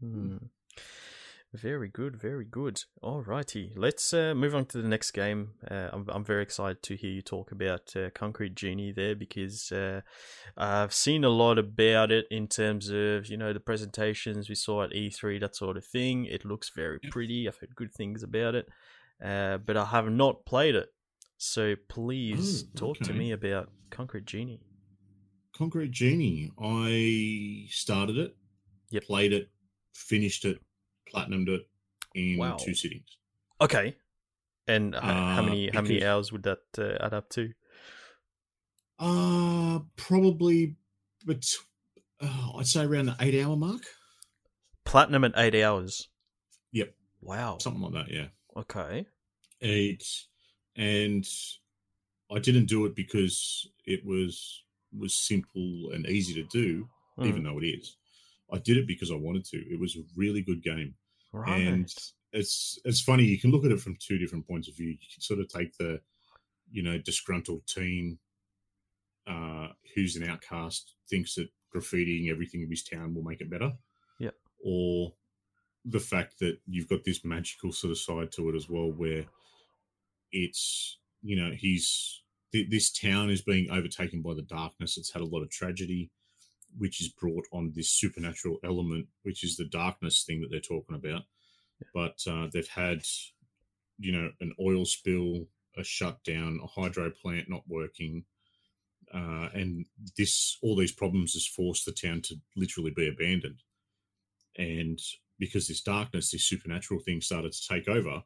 [0.00, 0.36] Hmm.
[1.56, 2.82] Very good, very good.
[3.02, 5.52] Alrighty, let's uh, move on to the next game.
[5.70, 9.72] Uh, I'm I'm very excited to hear you talk about uh, Concrete Genie there because
[9.72, 10.02] uh,
[10.58, 14.82] I've seen a lot about it in terms of you know the presentations we saw
[14.82, 16.26] at E3, that sort of thing.
[16.26, 17.48] It looks very pretty.
[17.48, 18.68] I've heard good things about it,
[19.24, 20.90] uh, but I have not played it.
[21.38, 24.60] So please Oh, talk to me about Concrete Genie.
[25.56, 26.50] Concrete Genie.
[26.62, 28.36] I started it,
[28.90, 29.04] Yep.
[29.04, 29.48] played it,
[29.94, 30.58] finished it,
[31.12, 31.68] platinumed it
[32.14, 32.56] in Wow.
[32.56, 33.16] two sittings.
[33.60, 33.96] Okay.
[34.68, 37.52] And h- how Uh, many how many hours would that uh, add up to?
[38.98, 40.76] Uh probably,
[41.24, 41.44] but
[42.20, 43.82] uh, I'd say around the eight hour mark,
[44.84, 46.08] Platinum at eight hours.
[46.72, 46.94] Yep.
[47.20, 47.58] Wow.
[47.58, 48.10] something like that.
[48.10, 49.06] Yeah, Okay.
[49.60, 50.04] eight,
[50.76, 51.26] and
[52.30, 54.62] I didn't do it because it was
[54.96, 56.88] was simple and easy to do,
[57.18, 57.96] Mm, even though it is.
[58.52, 59.58] I did it because I wanted to.
[59.58, 60.94] It was a really good game,
[61.32, 61.60] right.
[61.60, 61.92] and
[62.32, 63.24] it's it's funny.
[63.24, 64.88] You can look at it from two different points of view.
[64.88, 66.00] You can sort of take the,
[66.70, 68.18] you know, disgruntled teen,
[69.26, 73.72] uh, who's an outcast, thinks that graffitiing everything in his town will make it better.
[74.20, 74.34] Yep.
[74.64, 75.14] Or
[75.84, 79.24] the fact that you've got this magical sort of side to it as well, where
[80.32, 82.22] it's you know he's
[82.52, 84.96] th- this town is being overtaken by the darkness.
[84.98, 86.10] It's had a lot of tragedy,
[86.78, 90.96] which is brought on this supernatural element, which is the darkness thing that they're talking
[90.96, 91.22] about.
[91.94, 93.02] But uh, they've had,
[93.98, 95.46] you know, an oil spill,
[95.76, 98.24] a shutdown, a hydro plant not working,
[99.12, 103.62] uh, and this all these problems has forced the town to literally be abandoned.
[104.58, 104.98] And
[105.38, 108.22] because this darkness, this supernatural thing started to take over,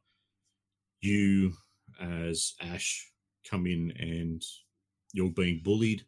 [1.01, 1.55] you
[2.01, 3.11] as Ash
[3.48, 4.42] come in and
[5.12, 6.05] you're being bullied.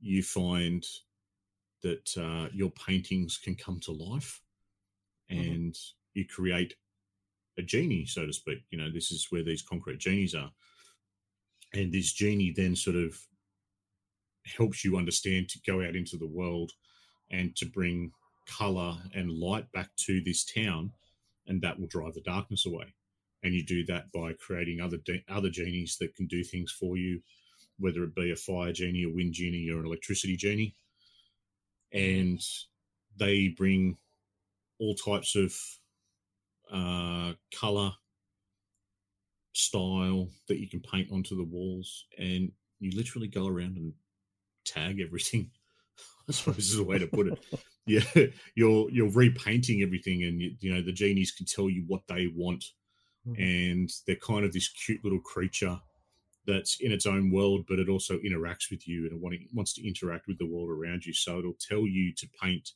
[0.00, 0.84] You find
[1.82, 4.42] that uh, your paintings can come to life,
[5.30, 5.54] Mhm.
[5.54, 5.78] and
[6.14, 6.76] you create
[7.58, 8.64] a genie, so to speak.
[8.70, 10.52] You know, this is where these concrete genies are,
[11.72, 13.26] and this genie then sort of
[14.44, 16.72] helps you understand to go out into the world
[17.30, 18.12] and to bring
[18.46, 20.92] color and light back to this town,
[21.46, 22.94] and that will drive the darkness away.
[23.42, 26.96] And you do that by creating other de- other genies that can do things for
[26.96, 27.22] you,
[27.78, 30.74] whether it be a fire genie, a wind genie, or an electricity genie.
[31.96, 32.40] And
[33.16, 33.96] they bring
[34.78, 35.54] all types of
[36.72, 37.92] uh, color,
[39.52, 43.94] style that you can paint onto the walls, and you literally go around and
[44.64, 45.50] tag everything.
[46.28, 47.38] I suppose is a way to put it.
[47.88, 48.00] Yeah,
[48.56, 52.26] you're you're repainting everything, and you, you know the genies can tell you what they
[52.26, 52.64] want,
[53.24, 53.38] Mhm.
[53.38, 55.80] and they're kind of this cute little creature
[56.46, 59.86] that's in its own world, but it also interacts with you and it wants to
[59.86, 61.12] interact with the world around you.
[61.12, 62.72] So it'll tell you to paint,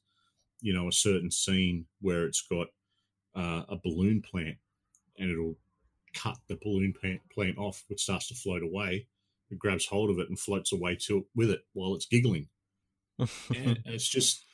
[0.61, 2.69] you know, a certain scene where it's got
[3.35, 4.57] uh, a balloon plant,
[5.19, 5.57] and it'll
[6.15, 9.07] cut the balloon plant, plant off, which starts to float away.
[9.51, 12.49] It grabs hold of it and floats away to with it while it's giggling.
[13.19, 13.29] And
[13.85, 14.45] it's just,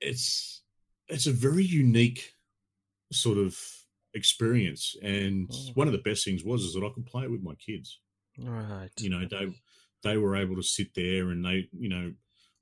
[0.00, 0.62] it's
[1.08, 2.32] it's a very unique
[3.12, 3.58] sort of
[4.16, 4.96] experience.
[5.02, 5.70] And Oh.
[5.74, 8.00] one of the best things was is that I could play it with my kids
[8.38, 8.90] right.
[8.98, 9.46] you know they
[10.02, 12.12] they were able to sit there and they you know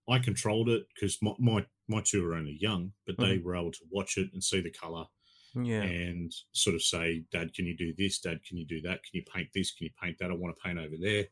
[0.09, 3.45] I controlled it because my, my my two are only young, but they Mm-hmm.
[3.47, 5.07] were able to watch it and see the color
[5.55, 5.83] Yeah.
[5.83, 8.19] and sort of say, "Dad, can you do this?
[8.21, 9.03] Dad, can you do that?
[9.05, 9.73] Can you paint this?
[9.73, 10.31] Can you paint that?
[10.31, 11.27] I want to paint over there,"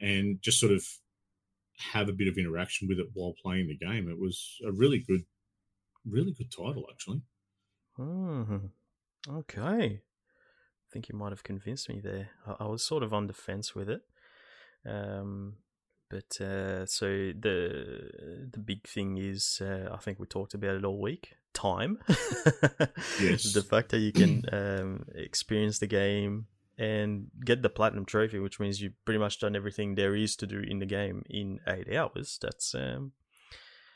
[0.00, 0.82] and just sort of
[1.94, 4.08] have a bit of interaction with it while playing the game.
[4.08, 5.24] It was a really good,
[6.06, 7.20] really good title actually.
[7.96, 8.66] Hmm.
[9.28, 10.00] Okay.
[10.00, 12.30] I think you might have convinced me there.
[12.46, 14.02] I, I was sort of on the fence with it.
[14.84, 15.54] Um,
[16.10, 20.84] but uh, so the the big thing is, uh, I think we talked about it
[20.84, 21.34] all week.
[21.54, 21.98] Time.
[23.20, 23.52] Yes.
[23.52, 26.46] The fact that you can um, experience the game
[26.78, 30.46] and get the platinum trophy, which means you pretty much done everything there is to
[30.46, 32.38] do in the game in eight hours.
[32.40, 33.12] That's um,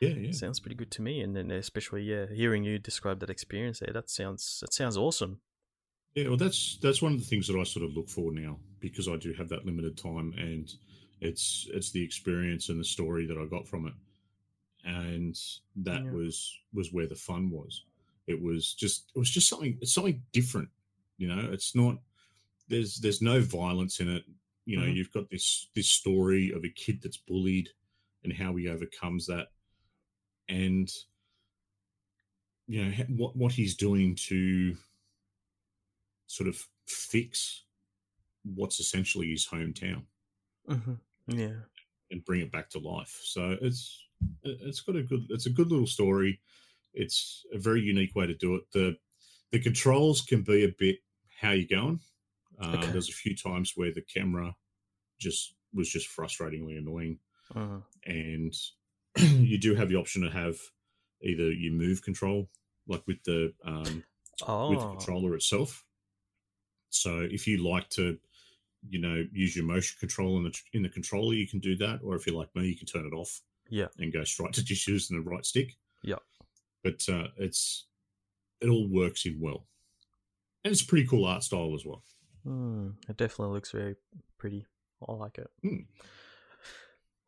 [0.01, 0.33] Yeah, yeah.
[0.33, 1.21] sounds pretty good to me.
[1.21, 5.41] And then especially yeah, hearing you describe that experience there, that sounds that sounds awesome.
[6.15, 8.59] Yeah, well, that's that's one of the things that I sort of look for now
[8.81, 10.73] because I do have that limited time, and
[11.21, 13.95] it's it's the experience and the story that I got from it,
[14.85, 15.39] and
[15.77, 16.11] that Yeah.
[16.11, 17.85] was was where the fun was.
[18.27, 20.71] It was just it was just something it's something different,
[21.19, 21.51] you know.
[21.53, 21.99] It's not
[22.69, 24.25] there's there's no violence in it.
[24.67, 24.97] You know, Mhm.
[24.97, 27.71] you've got this this story of a kid that's bullied
[28.25, 29.49] and how he overcomes that,
[30.49, 30.91] and
[32.67, 34.77] you know what what he's doing to
[36.27, 37.63] sort of fix
[38.55, 40.03] what's essentially his hometown
[40.69, 40.95] Mm-hmm.
[41.29, 41.53] Yeah.
[42.11, 43.21] and bring it back to life.
[43.23, 44.03] So it's
[44.43, 46.41] it's got a good it's a good little story.
[46.93, 48.63] It's a very unique way to do it.
[48.73, 48.97] The
[49.53, 50.97] the controls can be a bit
[51.41, 52.01] how you going.
[52.61, 52.91] Uh, Okay.
[52.91, 54.57] There's a few times where the camera
[55.21, 57.21] just was just frustratingly annoying,
[57.55, 58.53] Uh, and
[59.19, 60.57] you do have the option to have
[61.23, 62.49] either you move control
[62.89, 64.05] like with the um,
[64.47, 64.71] oh.
[64.71, 65.85] with the controller itself.
[66.91, 68.19] So if you like to,
[68.89, 72.01] you know, use your motion control in the in the controller, you can do that.
[72.03, 73.41] Or if you're like me, you can turn it off.
[73.69, 73.89] Yeah.
[73.99, 75.77] And go straight to just using the right stick.
[76.03, 76.17] Yeah.
[76.85, 77.87] But uh, it's
[78.61, 79.67] it all works in well,
[80.65, 82.03] and it's a pretty cool art style as well.
[82.47, 83.97] Mm, it definitely looks very
[84.39, 84.67] pretty.
[85.07, 85.51] I like it.
[85.63, 85.81] Hmm.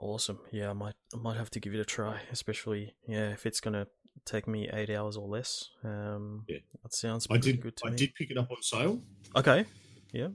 [0.01, 0.38] Awesome.
[0.53, 3.61] Yeah, I might I might have to give it a try, especially yeah, if it's
[3.61, 3.86] gonna
[4.24, 5.70] take me eight hours or less.
[5.84, 6.59] Um Yeah.
[6.82, 7.88] that sounds I did good to me.
[7.88, 7.99] I me.
[7.99, 9.03] did pick it up on sale.
[9.34, 9.64] Okay.
[10.12, 10.28] Yeah.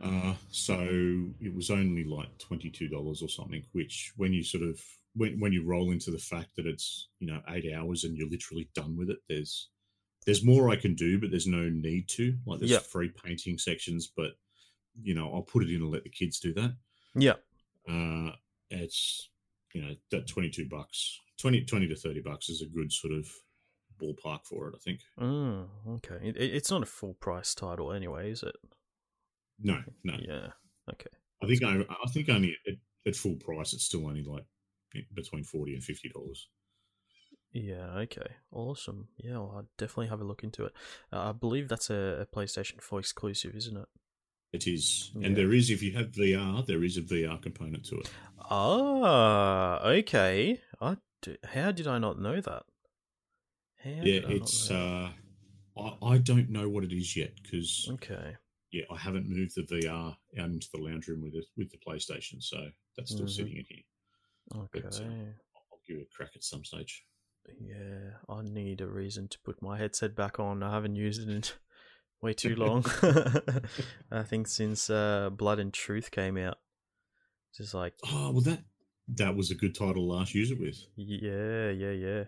[0.00, 0.78] Uh, so
[1.40, 3.62] it was only like twenty two dollars or something.
[3.72, 4.80] Which, when you sort of
[5.14, 8.30] when when you roll into the fact that it's you know eight hours and you're
[8.30, 9.68] literally done with it, there's
[10.24, 12.34] there's more I can do, but there's no need to.
[12.46, 12.78] Like there's Yeah.
[12.78, 14.32] free painting sections, but
[15.02, 16.74] you know I'll put it in and let the kids do that.
[17.14, 17.34] Yeah.
[17.86, 18.32] Uh,
[18.70, 19.28] it's
[19.74, 23.12] you know that twenty two bucks, 20, 20 to thirty bucks is a good sort
[23.12, 23.26] of
[24.00, 24.74] ballpark for it.
[24.74, 25.00] I think.
[25.18, 26.16] Mm, okay.
[26.22, 28.56] It, it- it's not a full price title anyway, is it?
[29.62, 30.14] No, no.
[30.20, 30.48] Yeah.
[30.90, 31.10] Okay.
[31.42, 32.74] I think I, I think only at,
[33.06, 34.44] at full price, it's still only like
[35.14, 36.48] between forty and fifty dollars.
[37.52, 38.26] Yeah, okay.
[38.52, 39.08] Awesome.
[39.18, 40.72] Yeah, well, I'll definitely have a look into it.
[41.12, 43.88] Uh, I believe that's a, a PlayStation 4 exclusive, isn't it?
[44.52, 45.26] It is, Yeah.
[45.28, 48.10] and there is if you have VR, there is a VR component to it.
[48.50, 50.60] Ah, okay.
[50.80, 52.64] I d- how did I not know that?
[53.84, 54.70] How yeah, did I not it's.
[54.70, 55.12] uh
[55.78, 58.36] I, I don't know what it is yet because okay.
[58.72, 61.78] yeah, I haven't moved the VR out into the lounge room with it with the
[61.78, 63.30] PlayStation, so that's still Mhm.
[63.30, 63.84] sitting in here.
[64.64, 64.80] Okay.
[64.80, 67.04] But, uh, I'll give it a crack at some stage.
[67.60, 70.62] yeah, I need a reason to put my headset back on.
[70.62, 71.42] I haven't used it in
[72.22, 72.84] way too long.
[74.10, 76.58] I think since uh, Blood and Truth came out.
[77.56, 78.60] Just like Oh well, that
[79.08, 80.76] that was a good title last use it with.
[80.96, 82.24] Yeah, yeah, yeah.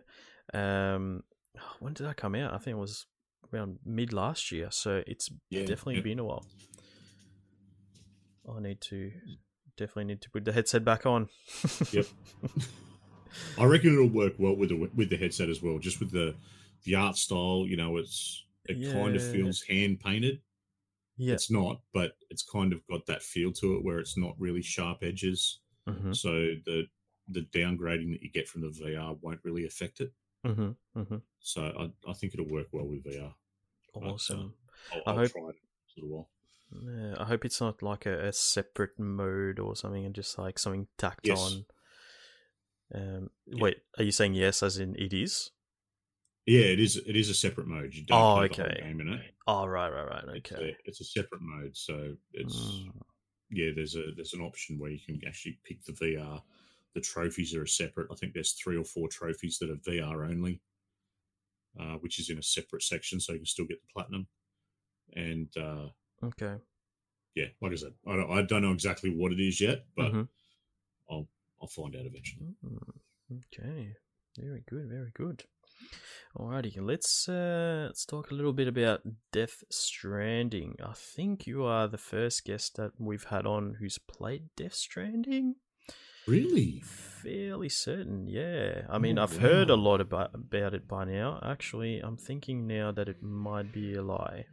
[0.95, 1.23] Um,
[1.81, 2.53] when did that come out?
[2.53, 3.07] I think it was
[3.53, 6.01] around mid last year, so it's Yeah, definitely yeah.
[6.03, 6.45] been a while.
[8.53, 9.13] I need to
[9.77, 11.29] definitely need to put the headset back on.
[11.93, 12.07] Yep.
[13.59, 16.35] I reckon it'll work well with the with the headset as well, just with the
[16.85, 17.65] the art style.
[17.67, 19.33] You know, it's it kind of Yeah.
[19.33, 20.41] feels hand painted.
[21.17, 21.35] yeah.
[21.35, 24.63] It's not, but it's kind of got that feel to it where it's not really
[24.63, 25.61] sharp edges.
[25.87, 26.17] Mhm.
[26.17, 26.31] So
[26.65, 26.89] the
[27.29, 30.13] the downgrading that you get from the VR won't really affect it.
[30.45, 30.77] Mhm.
[30.97, 31.23] Mhm.
[31.41, 33.35] So I, I think it'll work well with VR.
[33.95, 34.55] But, uh, Awesome.
[34.93, 35.57] I'll, I I'll hope- try it
[35.97, 36.31] in a while.
[36.75, 40.59] Yeah, I hope it's not like a, a separate mode or something, and just like
[40.59, 41.39] something tacked Yes.
[41.39, 41.67] on.
[42.95, 43.63] Um, Yeah.
[43.63, 45.51] wait, are you saying yes, as in it is?
[46.47, 46.97] Yeah, it is.
[46.97, 47.95] It is a separate mode.
[47.95, 48.81] You don't Oh, play the whole okay.
[48.81, 49.35] game in it.
[49.47, 50.25] Oh, right, right, right.
[50.35, 50.61] It's Okay.
[50.61, 53.03] a, it's a separate mode, so it's Mm.
[53.51, 53.71] yeah.
[53.75, 56.45] There's a there's an option where you can actually pick the VR.
[56.95, 58.09] The trophies are separate.
[58.13, 60.63] I think there's three or four trophies that are VR only,
[61.79, 64.27] uh, which is in a separate section, so you can still get the platinum.
[65.15, 65.91] And uh,
[66.23, 66.63] Okay.
[67.35, 70.13] yeah, like I said, I don't, I don't know exactly what it is yet, but
[70.13, 70.29] Mhm.
[71.11, 71.29] I'll
[71.61, 72.45] I'll find out eventually.
[72.65, 73.97] Mm, Okay,
[74.37, 75.45] very good, very good.
[76.37, 79.03] Alrighty, let's uh, let's talk a little bit about
[79.33, 80.77] Death Stranding.
[80.83, 85.57] I think you are the first guest that we've had on who's played Death Stranding.
[86.27, 86.81] Really?
[86.85, 88.83] Fairly certain, yeah.
[88.89, 91.39] I mean, Oh, I've heard a lot about about it by now.
[91.45, 94.47] Actually, I'm thinking now that it might be a lie.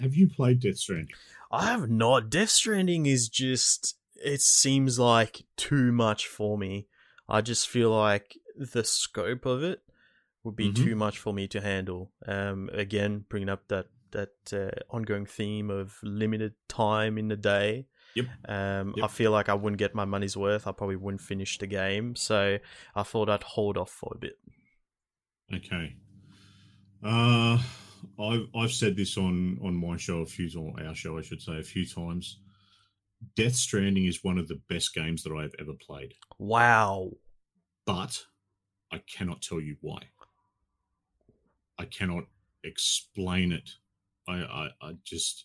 [0.00, 1.14] Have you played Death Stranding?
[1.52, 2.28] I have not.
[2.28, 3.96] Death Stranding is just.
[4.16, 6.88] It seems like too much for me.
[7.28, 9.80] I just feel like the scope of it
[10.44, 10.76] would be Mhm.
[10.76, 12.12] too much for me to handle.
[12.26, 17.88] Um, again, bringing up that that uh, ongoing theme of limited time in the day.
[18.14, 18.26] Yep.
[18.48, 20.68] Um, I feel like I wouldn't get my money's worth.
[20.68, 22.14] I probably wouldn't finish the game.
[22.14, 22.60] So
[22.94, 24.38] I thought I'd hold off for a bit.
[25.52, 25.96] Okay.
[27.02, 27.60] Uh,
[28.20, 31.42] I've I've said this on on my show a few or our show I should
[31.42, 32.38] say a few times.
[33.34, 37.12] Death Stranding is one of the best games that I've ever played, Wow.
[37.86, 38.26] but
[38.92, 40.10] I cannot tell you why.
[41.78, 42.24] I cannot
[42.62, 43.70] explain it.
[44.26, 45.44] I, I, I just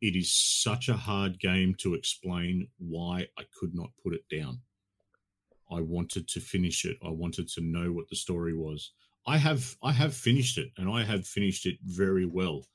[0.00, 4.60] it is such a hard game to explain why I could not put it down.
[5.70, 6.96] I wanted to finish it.
[7.04, 8.92] I wanted to know what the story was.
[9.26, 12.66] I have I have finished it and I have finished it very well,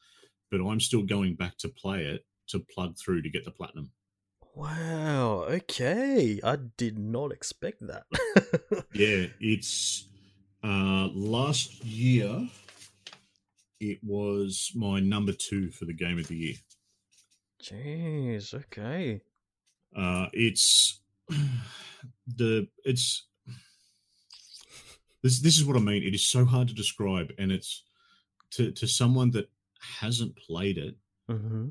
[0.51, 3.91] but I'm still going back to play it to plug through to get the platinum.
[4.53, 5.45] Wow.
[5.49, 6.39] Okay.
[6.43, 8.05] I did not expect that.
[8.93, 10.05] Yeah, it's
[10.63, 12.47] uh last year
[13.79, 16.55] it was my number 2 for the game of the year.
[17.61, 18.53] Jeez.
[18.53, 19.21] Okay.
[19.95, 20.99] Uh it's
[22.27, 23.27] the it's
[25.23, 26.03] this this is what I mean.
[26.03, 27.83] It is so hard to describe and it's
[28.51, 29.49] to to someone that
[29.99, 30.95] hasn't played it
[31.29, 31.69] Mm-hmm.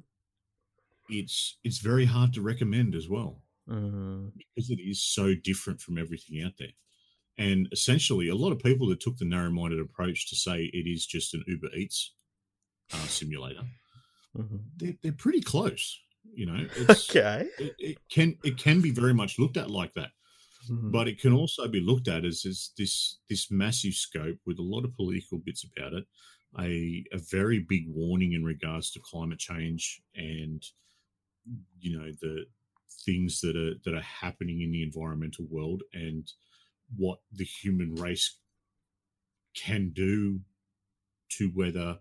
[1.09, 4.27] it's it's very hard to recommend as well Mm-hmm.
[4.37, 6.75] because it is so different from everything out there.
[7.37, 11.07] And essentially, a lot of people that took the narrow-minded approach to say it is
[11.07, 12.15] just an Uber Eats
[12.93, 13.65] uh, simulator,
[14.37, 14.75] Mm-hmm.
[14.77, 16.01] they're, they're pretty close.
[16.33, 17.51] You know, it's, Okay.
[17.59, 20.11] it, it can it can be very much looked at like that,
[20.69, 20.91] Mhm.
[20.93, 24.63] but it can also be looked at as, as this this massive scope with a
[24.63, 26.07] lot of political bits about it,
[26.59, 30.65] a a very big warning in regards to climate change and
[31.79, 32.47] you know the
[33.05, 36.33] things that are that are happening in the environmental world and
[36.97, 38.39] what the human race
[39.55, 40.41] can do
[41.31, 41.99] to whether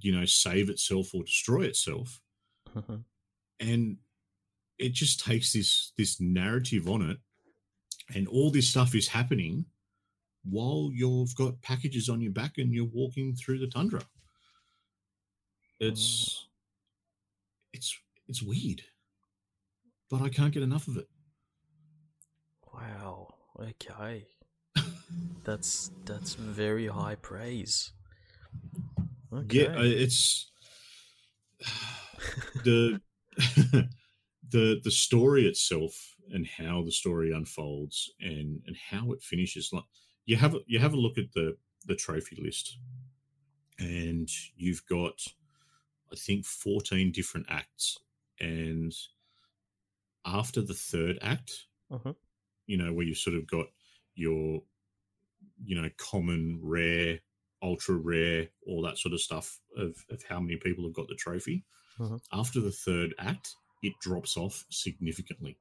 [0.00, 2.20] you know save itself or destroy itself
[2.74, 3.04] Mhm.
[3.60, 3.98] and
[4.78, 7.18] it just takes this this narrative on it
[8.14, 9.66] and all this stuff is happening
[10.42, 14.02] while you've got packages on your back and you're walking through the tundra
[15.80, 16.46] it's
[17.72, 17.96] it's
[18.26, 18.82] it's weird
[20.10, 21.08] but i can't get enough of it
[22.72, 23.33] Wow.
[23.58, 24.26] Okay.
[25.44, 27.92] That's that's very high praise.
[29.32, 29.58] Okay.
[29.58, 30.50] yeah it's
[32.64, 33.00] the
[34.50, 39.84] the the story itself and how the story unfolds and and how it finishes like
[40.24, 42.78] you have a, you have a look at the the trophy list
[43.78, 45.20] and you've got
[46.12, 47.98] i think 14 different acts
[48.40, 48.94] and
[50.24, 52.16] after the third act Mhm.
[52.66, 53.66] You know where you sort of got
[54.14, 54.62] your
[55.64, 57.20] you know common rare
[57.62, 61.14] ultra rare all that sort of stuff of, of how many people have got the
[61.14, 61.64] trophy
[61.98, 62.20] Mhm.
[62.32, 65.58] after the third act it drops off significantly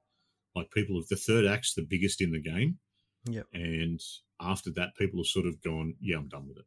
[0.55, 2.79] like people of the third act's the biggest in the game
[3.25, 3.47] Yep.
[3.53, 4.01] and
[4.41, 6.65] after that people have sort of gone yeah i'm done with it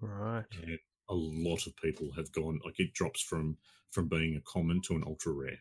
[0.00, 0.44] Right.
[0.62, 0.78] and
[1.08, 3.56] a lot of people have gone like it drops from
[3.90, 5.58] from being a common to an ultra rare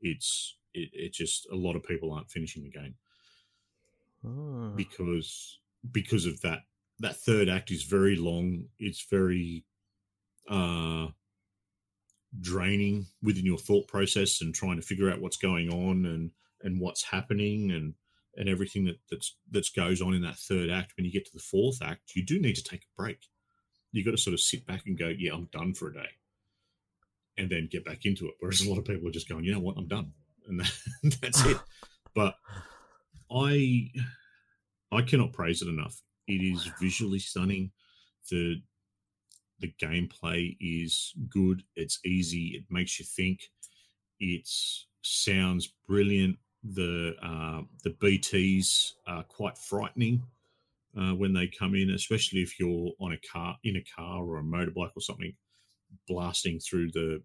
[0.00, 2.94] it's it, it just a lot of people aren't finishing the game
[4.24, 4.74] Hmm.
[4.74, 5.58] because
[5.92, 6.60] because of that
[7.00, 9.66] that third act is very long it's very
[10.48, 11.08] uh
[12.40, 16.30] draining within your thought process and trying to figure out what's going on and
[16.62, 17.94] and what's happening and
[18.36, 20.94] and everything that that's that goes on in that third act.
[20.96, 23.26] When you get to the fourth act you do need to take a break.
[23.92, 26.08] You got to sort of sit back and go yeah i'm done for a day
[27.36, 29.52] and then get back into it whereas a lot of people are just going you
[29.52, 29.76] know what?
[29.76, 30.12] I'm done
[30.48, 30.72] and that,
[31.20, 31.58] that's it.
[32.14, 32.36] But
[33.32, 33.90] i
[34.92, 36.00] i cannot praise it enough.
[36.26, 37.70] It is visually stunning.
[38.30, 38.62] The
[39.60, 41.62] the gameplay is good.
[41.76, 42.56] It's easy.
[42.56, 43.50] It makes you think.
[44.20, 44.48] It
[45.02, 46.38] sounds brilliant.
[46.62, 50.22] The uh, the bts are quite frightening
[50.98, 54.38] uh, when they come in especially if you're on a car in a car or
[54.38, 55.34] a motorbike or something
[56.08, 57.22] blasting through the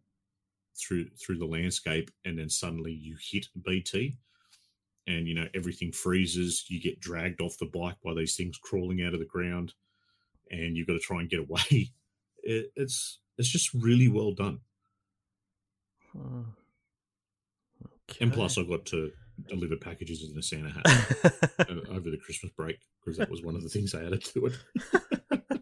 [0.77, 4.17] through through the landscape and then suddenly you hit bt
[5.09, 6.65] and you know everything freezes.
[6.69, 9.73] You get dragged off the bike by these things crawling out of the ground,
[10.51, 11.91] and you've got to try and get away.
[12.43, 14.59] It, it's it's just really well done.
[16.13, 16.41] Hmm.
[18.19, 19.11] And plus, I got to
[19.47, 23.63] deliver packages in the Santa hat over the Christmas break because that was one of
[23.63, 25.61] the things I added to it.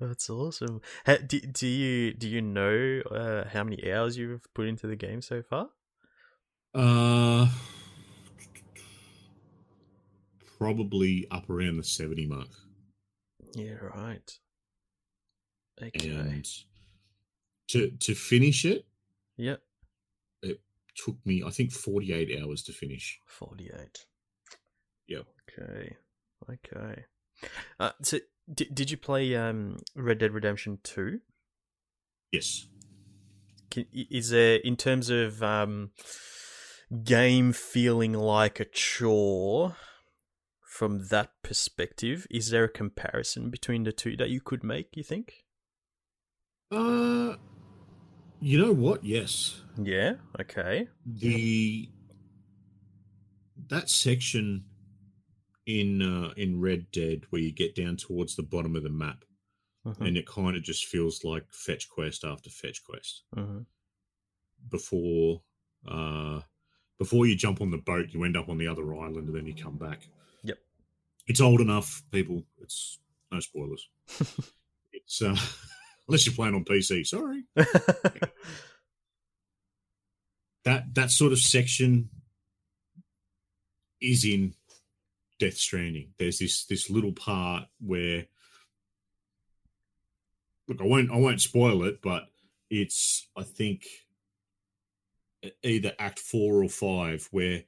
[0.00, 0.80] That's awesome.
[1.06, 5.22] Do, do you do you know uh, how many hours you've put into the game
[5.22, 5.68] so far?
[6.74, 7.48] Uh,
[10.62, 12.48] probably up around the seventy mark,
[13.54, 14.38] Yeah, right.
[15.82, 16.08] Okay.
[16.10, 16.46] and
[17.68, 18.86] to to finish it
[19.36, 19.60] Yep.
[20.42, 20.60] It
[20.94, 23.18] took me I think forty eight hours to finish.
[23.26, 24.06] Forty-eight.
[25.08, 25.26] Yep.
[25.58, 25.96] Okay.
[26.50, 27.04] Okay.
[27.80, 28.18] Uh, so,
[28.52, 31.20] did did you play um, Red Dead Redemption Two?
[32.30, 32.66] Yes.
[33.70, 35.90] Can, is there in terms of um,
[37.04, 39.76] game feeling like a chore
[40.72, 42.26] from that perspective?
[42.30, 44.96] Is there a comparison between the two that you could make?
[44.96, 45.44] You think?
[46.70, 47.34] Uh,
[48.40, 49.04] you know what?
[49.04, 49.60] Yes.
[49.76, 50.14] Yeah.
[50.40, 50.88] Okay.
[51.04, 51.90] the
[53.68, 54.64] that section
[55.66, 59.24] in uh, in Red Dead where you get down towards the bottom of the map
[59.84, 63.66] Mhm, and it kind of just feels like fetch quest after fetch quest mhm.
[64.70, 65.42] before
[65.88, 66.40] uh
[67.00, 69.46] before you jump on the boat you end up on the other island and then
[69.46, 70.08] you come back.
[71.26, 72.44] It's old enough people.
[72.60, 72.98] It's
[73.30, 73.88] no spoilers.
[74.94, 75.34] It's uh
[76.06, 77.44] unless you're playing on pc sorry.
[80.64, 82.08] That that sort of section
[84.00, 84.54] is in
[85.40, 86.10] Death Stranding.
[86.18, 88.26] There's this this little part where
[90.68, 92.26] look, I won't I won't spoil it, but
[92.70, 93.86] it's I think
[95.64, 97.64] either Act Four or Five where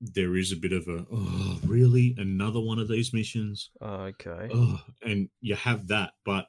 [0.00, 2.14] there is a bit of a oh really?
[2.18, 3.70] Another one of these missions?
[3.82, 4.48] Okay.
[4.52, 6.46] oh, and you have that, but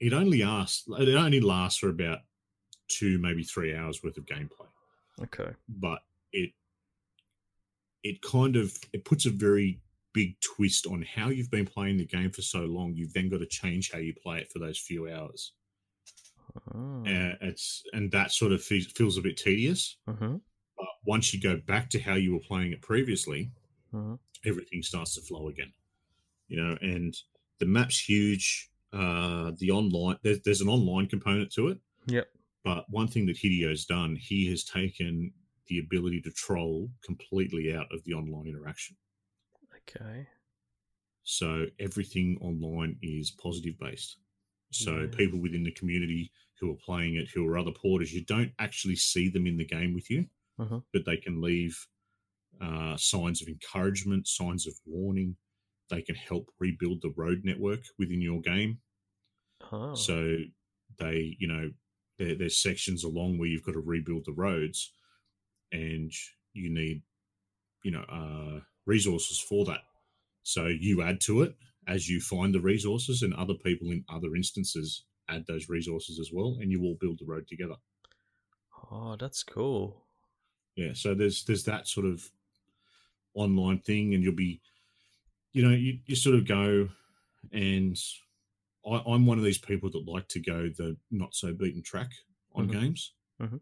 [0.00, 2.20] it only lasts it only lasts for about
[2.88, 4.66] two maybe three hours worth of gameplay.
[5.20, 5.50] Okay.
[5.68, 6.00] but
[6.32, 6.52] it
[8.04, 9.80] it kind of it puts a very
[10.14, 12.94] big twist on how you've been playing the game for so long.
[12.94, 15.52] You've then got to change how you play it for those few hours.
[16.74, 17.02] Oh.
[17.06, 19.96] uh, it's and that sort of feels, feels a bit tedious.
[20.08, 20.40] Mhm,
[20.78, 23.50] but once you go back to how you were playing it previously
[23.92, 24.18] mhm.
[24.44, 25.72] everything starts to flow again
[26.48, 27.16] you know and
[27.58, 32.28] the map's huge uh the online there's, there's an online component to it Yep.
[32.64, 35.32] But one thing that Hideo's done, he has taken
[35.66, 38.96] the ability to troll completely out of the online interaction.
[39.76, 40.26] Okay.
[41.22, 44.16] So everything online is positive based.
[44.70, 45.16] So Yeah.
[45.16, 48.96] people within the community who are playing it, who are other porters, you don't actually
[48.96, 50.28] see them in the game with you,
[50.58, 50.80] Mhm.
[50.92, 51.86] but they can leave
[52.60, 55.36] uh, signs of encouragement, signs of warning.
[55.90, 58.80] They can help rebuild the road network within your game.
[59.60, 60.08] Oh.
[60.08, 60.38] So
[60.98, 61.70] they, you know,
[62.18, 64.92] there, there's sections along where you've got to rebuild the roads,
[65.72, 66.12] and
[66.54, 67.02] you need,
[67.84, 69.82] you know, uh, resources for that.
[70.44, 71.56] So you add to it
[71.86, 76.30] as you find the resources, and other people in other instances add those resources as
[76.32, 77.76] well, and you all build the road together.
[78.90, 80.07] oh, that's cool.
[80.78, 80.92] Yeah.
[80.94, 82.30] So there's there's that sort of
[83.34, 84.60] online thing, and you'll be,
[85.52, 86.88] you know, you, you sort of go,
[87.52, 87.98] and
[88.86, 92.12] I, I'm one of these people that like to go the not so beaten track
[92.54, 92.72] on Mhm.
[92.72, 93.60] games, Mhm.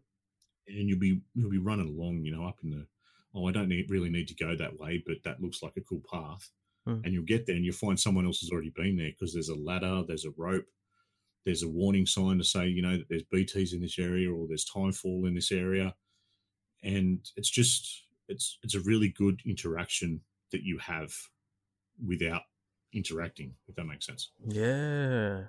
[0.67, 2.87] and you'll be you'll be running along, you know, up in the
[3.33, 5.81] oh, I don't need, really need to go that way, but that looks like a
[5.81, 6.49] cool path,
[6.87, 7.03] Mm.
[7.03, 9.49] and you'll get there and you'll find someone else has already been there because there's
[9.49, 10.65] a ladder, there's a rope.
[11.45, 14.47] There's a warning sign to say, you know, that there's BTs in this area or
[14.47, 15.95] there's timefall in this area
[16.83, 20.21] and it's just it's it's a really good interaction
[20.51, 21.11] that you have
[22.05, 22.41] without
[22.93, 25.43] interacting if that makes sense Yeah.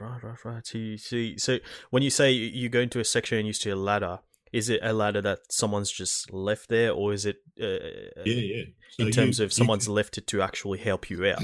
[0.00, 0.66] Right, right, right.
[0.66, 1.58] So, you see, so
[1.90, 4.20] when you say you go into a section and you see a ladder,
[4.52, 7.66] is it a ladder that someone's just left there, or is it uh,
[8.24, 11.26] yeah yeah So in you- terms of someone's can- left it to actually help you
[11.26, 11.42] out?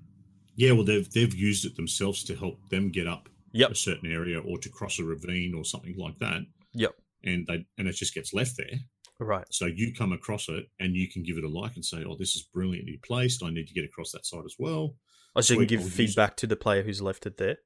[0.56, 3.70] yeah well they've they've used it themselves to help them get up Yep.
[3.70, 6.40] a certain area or to cross a ravine or something like that
[6.74, 6.94] Yep.
[7.26, 8.78] And they and it just gets left there
[9.18, 9.46] Right.
[9.50, 12.16] so you come across it and you can give it a like and say oh
[12.18, 14.94] this is brilliantly placed i need to get across that side as well
[15.34, 17.58] Oh, so you can give I'll feedback to the player who's left it there.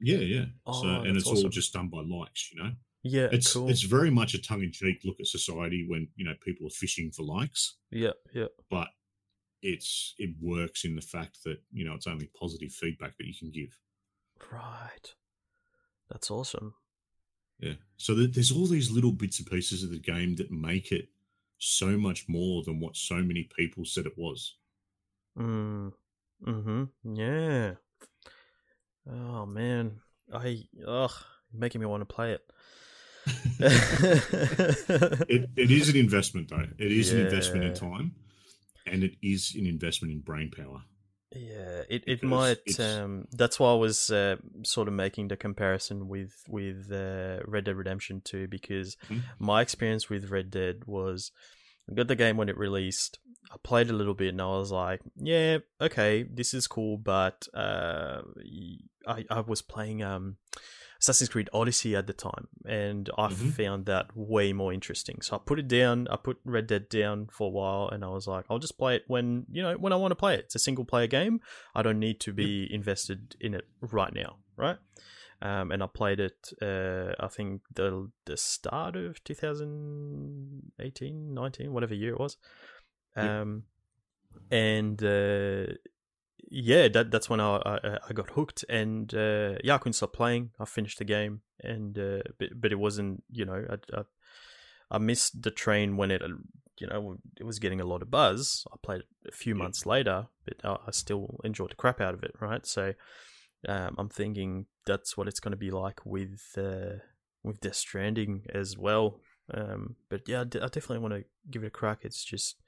[0.00, 1.44] yeah yeah Oh, so and it's awesome.
[1.44, 2.72] all just done by likes you know
[3.02, 3.28] Yeah.
[3.32, 3.68] it's cool.
[3.68, 7.22] it's very much a tongue-in-cheek look at society when you know people are fishing for
[7.24, 8.12] likes Yeah.
[8.32, 8.46] Yeah.
[8.70, 8.88] but
[9.62, 13.34] it's it works in the fact that you know it's only positive feedback that you
[13.38, 13.78] can give
[14.52, 15.14] Right.
[16.10, 16.74] That's awesome.
[17.58, 21.08] Yeah so there's all these little bits and pieces of the game that make it
[21.58, 24.56] so much more than what so many people said it was.
[25.38, 25.92] Mm.
[26.46, 26.84] Mm-hmm.
[27.14, 27.72] Yeah.
[29.10, 30.00] Oh man.
[30.32, 31.12] I ugh
[31.52, 32.42] making me want to play it.
[35.28, 36.66] it, it is an investment though.
[36.78, 38.14] It is an investment in time
[38.86, 40.82] and it is an investment in brain power.
[41.34, 42.78] Yeah, it, it might.
[42.78, 47.64] Um, that's why I was uh, sort of making the comparison with with uh, Red
[47.64, 49.22] Dead Redemption Two because Mhm.
[49.38, 51.32] my experience with Red Dead was
[51.90, 53.18] I got the game when it released.
[53.50, 57.46] I played a little bit and I was like, yeah, okay, this is cool, but
[57.54, 58.22] uh,
[59.06, 60.36] I I was playing um
[61.00, 63.52] Assassin's Creed Odyssey at the time, and I Mhm.
[63.52, 65.20] found that way more interesting.
[65.20, 66.08] So I put it down.
[66.08, 68.96] I put Red Dead down for a while, and I was like, I'll just play
[68.96, 70.40] it when you know when I want to play it.
[70.46, 71.40] It's a single player game.
[71.74, 74.78] I don't need to be invested in it right now, right?
[75.42, 76.48] Um, and I played it.
[76.62, 82.38] Uh, I think the the start of 2018, 19, whatever year it was.
[83.16, 83.42] Yeah.
[83.42, 83.64] Um,
[84.50, 85.66] and uh,
[86.48, 90.12] yeah, that that's when I I, I got hooked, and uh, yeah, I couldn't stop
[90.12, 90.50] playing.
[90.60, 94.02] I finished the game, and uh, but but it wasn't you know I, I
[94.90, 96.22] I missed the train when it
[96.78, 98.64] you know it was getting a lot of buzz.
[98.72, 99.64] I played it a few Yeah.
[99.64, 102.32] months later, but I, I still enjoyed the crap out of it.
[102.40, 102.94] Right, so
[103.68, 107.00] um, I'm thinking that's what it's going to be like with uh,
[107.42, 109.20] with Death Stranding as well.
[109.52, 112.00] Um, but yeah, I d- I definitely want to give it a crack.
[112.02, 112.62] It's just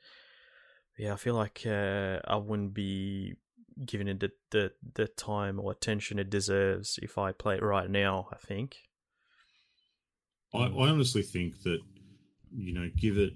[0.99, 3.35] yeah, I feel like uh, I wouldn't be
[3.85, 7.91] giving it the, the the time or attention it deserves if I play it right
[7.91, 8.29] now.
[8.33, 8.79] I think.
[10.55, 11.81] I, I honestly think that
[12.57, 13.33] you know, give it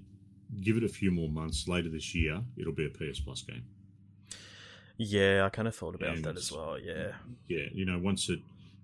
[0.61, 3.63] give it a few more months later this year, it'll be a PS Plus game.
[4.97, 6.77] Yeah, I kind of thought about that as well.
[6.79, 7.13] Yeah.
[7.47, 8.39] Yeah, you know, once it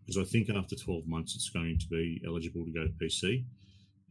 [0.06, 3.46] because I think after twelve months it's going to be eligible to go to PC,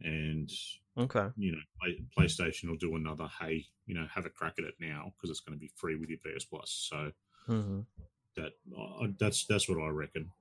[0.01, 0.49] and
[0.97, 1.27] Okay.
[1.37, 3.27] you know, Play, PlayStation will do another.
[3.39, 5.95] Hey, you know, have a crack at it now because it's going to be free
[5.95, 6.87] with your PS Plus.
[6.89, 7.11] So
[7.49, 7.79] hmm
[8.35, 10.31] that uh, that's that's what I reckon.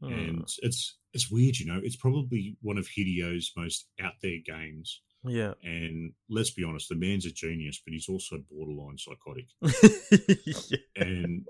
[0.00, 0.12] Hmm.
[0.12, 1.80] And it's it's weird, you know.
[1.82, 5.00] It's probably one of Hideo's most out there games.
[5.24, 5.54] yeah.
[5.62, 9.46] And let's be honest, the man's a genius, but he's also borderline psychotic.
[10.46, 10.78] yeah.
[10.96, 11.46] And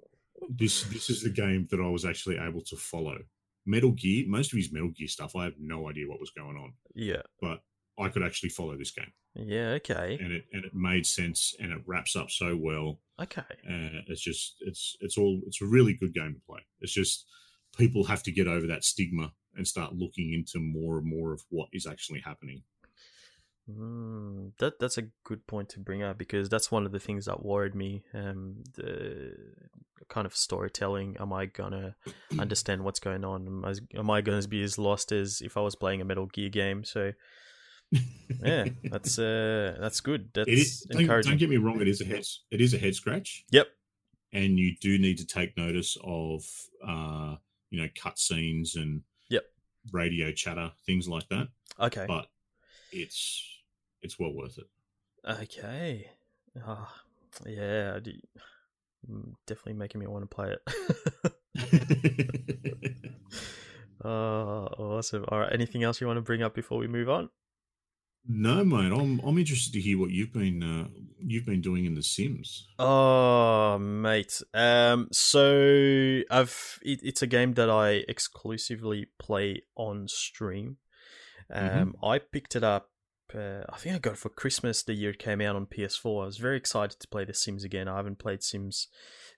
[0.49, 3.19] this this is the game that I was actually able to follow.
[3.67, 6.57] Metal Gear, most of his Metal Gear stuff, I have no idea what was going
[6.57, 7.23] on, Yeah.
[7.41, 7.63] but
[7.99, 9.71] I could actually follow this game, Yeah.
[9.81, 10.19] Okay.
[10.21, 13.01] and it and it made sense, and it wraps up so well.
[13.21, 13.43] Okay.
[13.69, 16.61] Uh, it's just it's it's all it's a really good game to play.
[16.81, 17.27] It's just
[17.77, 21.43] people have to get over that stigma and start looking into more and more of
[21.51, 22.63] what is actually happening.
[23.71, 27.27] Mm, that that's a good point to bring up because that's one of the things
[27.27, 28.03] that worried me.
[28.13, 29.37] Um, the
[30.09, 31.17] kind of storytelling.
[31.21, 31.95] Am I gonna
[32.39, 33.47] understand what's going on?
[33.47, 36.27] Am I, am I gonna be as lost as if I was playing a Metal
[36.27, 36.83] Gear game?
[36.85, 37.13] So
[38.43, 40.31] yeah, that's uh, that's good.
[40.35, 40.81] That's it is.
[40.91, 41.31] Don't, encouraging.
[41.33, 41.81] don't get me wrong.
[41.81, 42.25] It is a head.
[42.51, 43.45] It is a head scratch.
[43.51, 43.69] Yep.
[44.33, 46.43] And you do need to take notice of,
[46.87, 47.37] uh,
[47.71, 49.45] you know, cutscenes and Yep.
[49.93, 51.49] radio chatter, things like that.
[51.79, 52.07] Okay.
[52.09, 52.29] But
[52.93, 53.45] it's
[54.01, 54.67] it's well worth it.
[55.29, 56.11] Okay.
[56.67, 56.93] Ah,
[57.47, 57.95] yeah.
[57.97, 58.13] I do-
[59.11, 61.33] mm, Definitely making me want to play it.
[64.05, 64.09] oh,
[64.79, 65.25] awesome.
[65.29, 65.53] All right.
[65.53, 67.29] Anything else you want to bring up before we move on?
[68.27, 68.93] No, mate.
[68.93, 72.67] I'm I'm interested to hear what you've been uh, you've been doing in The Sims.
[72.79, 74.41] Oh, mate.
[74.55, 80.77] Um, so I've it, it's a game that I exclusively play on stream.
[81.53, 82.09] Um, Mhm.
[82.09, 82.89] I picked it up.
[83.35, 86.23] Uh, I think I got it for Christmas the year it came out on PS4.
[86.23, 87.89] I was very excited to play The Sims again.
[87.89, 88.89] I haven't played Sims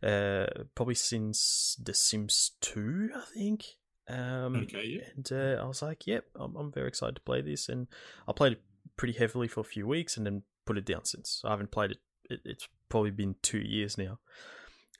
[0.03, 3.65] uh, probably since The Sims Two, I think.
[4.09, 5.09] Um, Okay, yeah.
[5.17, 7.87] and uh, I was like, "Yep, I'm, I'm very excited to play this." And
[8.29, 8.63] I played it
[8.97, 11.43] pretty heavily for a few weeks, and then put it down since.
[11.45, 11.99] I haven't played it.
[12.31, 14.19] it it's probably been two years now.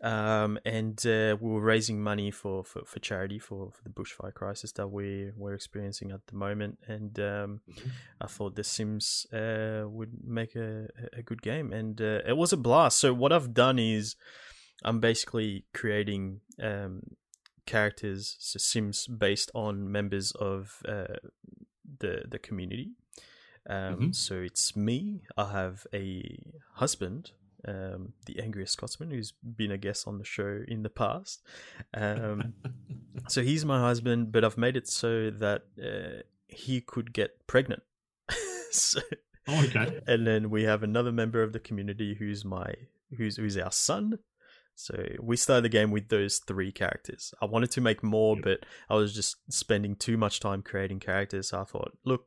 [0.03, 4.35] Um, and uh, we were raising money for, for, for charity for, for the bushfire
[4.35, 6.79] crisis that we we're experiencing at the moment.
[6.89, 7.91] And um, Mhm.
[8.21, 12.53] I thought The Sims uh, would make a, a good game, and uh, it was
[12.53, 12.99] a blast.
[12.99, 14.17] So what I've done is
[14.85, 17.17] I'm basically creating um,
[17.65, 21.17] characters, so Sims based on members of uh,
[22.01, 22.91] the the community.
[23.69, 24.15] Um, Mhm.
[24.15, 25.23] So it's me.
[25.37, 26.39] I have a
[26.75, 27.33] husband,
[27.67, 31.43] um, the angriest Scotsman, who's been a guest on the show in the past.
[31.95, 32.55] Um,
[33.29, 37.83] so he's my husband, but I've made it so that uh, he could get pregnant.
[38.71, 39.01] so,
[39.47, 40.01] Oh, okay.
[40.07, 42.75] and then we have another member of the community who's my
[43.17, 44.19] who's who's our son.
[44.75, 47.33] So we started the game with those three characters.
[47.41, 48.45] I wanted to make more, Yep.
[48.45, 51.51] but I was just spending too much time creating characters.
[51.51, 52.27] So I thought, look,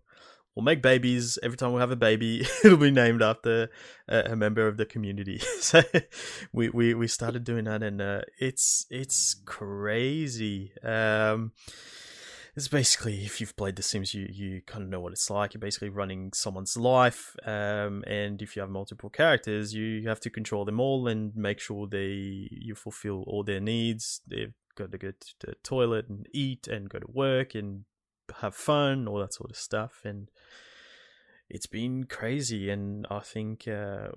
[0.58, 1.38] we'll make babies.
[1.44, 3.70] Every time we have a baby, it'll be named after
[4.10, 5.38] a, a member of the community.
[5.60, 5.84] so
[6.52, 10.72] we, we we started doing that, and uh, it's it's crazy.
[10.84, 11.52] Um,
[12.56, 15.54] it's basically if you've played The Sims, you you kind of know what it's like.
[15.54, 20.32] You're basically running someone's life, um, and if you have multiple characters, you have to
[20.32, 24.22] control them all and make sure they you fulfill all their needs.
[24.26, 27.86] They've got to go to the toilet and eat and go to work and
[28.42, 30.30] have fun, all that sort of stuff, and
[31.50, 32.70] it's been crazy.
[32.70, 34.10] And I think uh,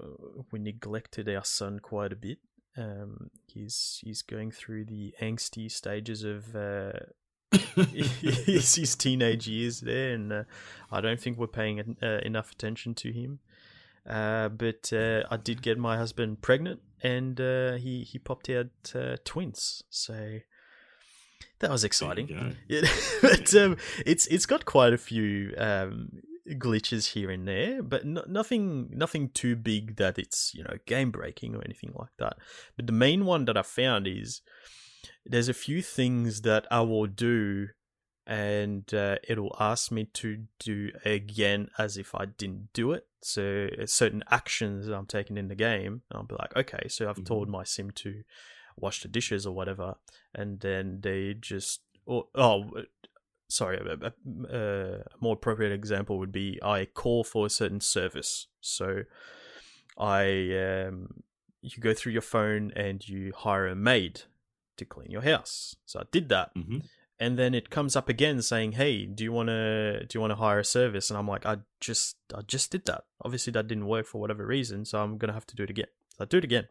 [0.51, 2.39] we neglected our son quite a bit.
[2.77, 6.93] Um, he's he's going through the angsty stages of uh,
[7.93, 10.43] his, his teenage years there, and uh,
[10.91, 13.41] I don't think we're paying uh, enough attention to him.
[14.09, 18.69] Uh, but uh, I did get my husband pregnant, and uh, he he popped out
[18.95, 20.41] uh, twins, so
[21.61, 22.57] that was exciting.
[22.69, 22.83] Yeah,
[23.23, 23.77] but um,
[24.07, 29.31] it's it's got quite a few um, glitches here and there, but no, nothing nothing
[29.31, 32.39] too big that it's you know game breaking or anything like that.
[32.77, 34.41] But the main one that I found is
[35.25, 37.69] there's a few things that I will do
[38.27, 43.07] and uh, it'll ask me to do again as if I didn't do it.
[43.23, 47.09] So uh, certain actions that I'm taking in the game, I'll be like, okay, so
[47.09, 47.25] I've mm-hmm.
[47.25, 48.23] told my sim to
[48.81, 49.97] wash the dishes or whatever,
[50.35, 52.85] and then they just oh, oh
[53.49, 58.47] sorry, a, a, a, more appropriate example would be I call for a certain service.
[58.61, 59.03] So
[59.99, 61.23] I um,
[61.61, 64.23] you go through your phone and you hire a maid
[64.77, 65.77] to clean your house.
[65.85, 66.55] So I did that.
[66.55, 66.79] Mm-hmm.
[67.19, 70.31] And then it comes up again saying, "Hey, do you want to do you want
[70.31, 73.05] to hire a service?" And I'm like, "I just I just did that.
[73.23, 75.71] Obviously that didn't work for whatever reason, so I'm going to have to do it
[75.71, 76.69] again." So I do it again.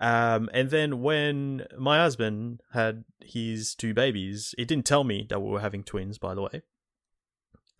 [0.00, 5.40] Um, and then when my husband had his two babies, it didn't tell me that
[5.40, 6.62] we were having twins, by the way.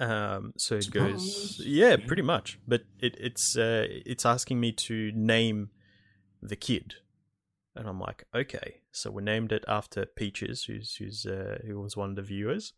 [0.00, 2.58] Um, so it goes, yeah, pretty much.
[2.66, 5.70] But it, it's uh, it's asking me to name
[6.42, 6.94] the kid.
[7.74, 8.80] And I'm like, okay.
[8.90, 12.72] So we named it after Peaches, who's who's uh, who was one of the viewers.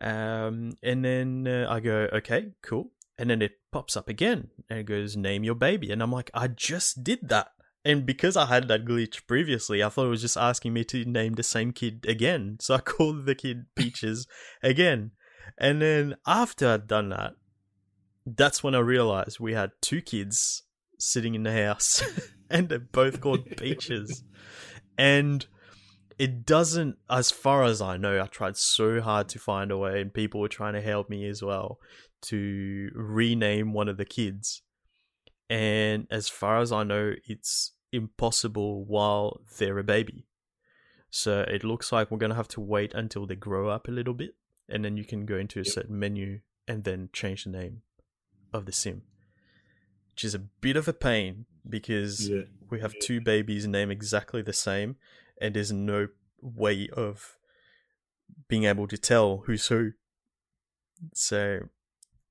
[0.00, 2.90] Um, and then uh, I go, okay, cool.
[3.18, 5.90] And then it pops up again, and it goes, name your baby.
[5.90, 7.52] And I'm like, I just did that.
[7.86, 11.04] And because I had that glitch previously, I thought it was just asking me to
[11.04, 12.58] name the same kid again.
[12.60, 14.26] So I called the kid Peaches
[14.60, 15.12] again.
[15.56, 17.34] And then after I'd done that,
[18.26, 20.64] that's when I realized we had two kids
[20.98, 22.02] sitting in the house.
[22.50, 24.24] and they're both called Peaches.
[24.98, 25.46] and
[26.18, 30.00] it doesn't, as far as I know, I tried so hard to find a way,
[30.00, 31.78] and people were trying to help me as well
[32.22, 34.62] to rename one of the kids.
[35.50, 40.26] And as far as I know, it's impossible while they're a baby.
[41.10, 43.92] So it looks like we're going to have to wait until they grow up a
[43.92, 44.34] little bit,
[44.68, 47.82] and then you can go into a certain menu and then change the name
[48.52, 49.02] of the sim,
[50.12, 52.42] which is a bit of a pain because yeah.
[52.70, 54.96] we have two babies named exactly the same,
[55.40, 56.08] and there's no
[56.40, 57.38] way of
[58.48, 59.92] being able to tell who's who.
[61.14, 61.60] So,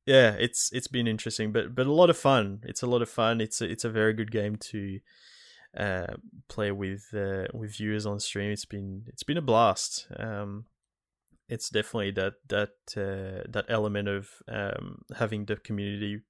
[0.06, 2.62] yeah, it's it's been interesting, but but a lot of fun.
[2.64, 3.42] It's a lot of fun.
[3.42, 5.00] It's a, it's a very good game to
[5.78, 6.16] uh,
[6.48, 8.52] play with uh, with viewers on stream.
[8.52, 10.08] It's been it's been a blast.
[10.18, 10.66] Um,
[11.48, 16.22] it's definitely that that uh, that element of um, having the community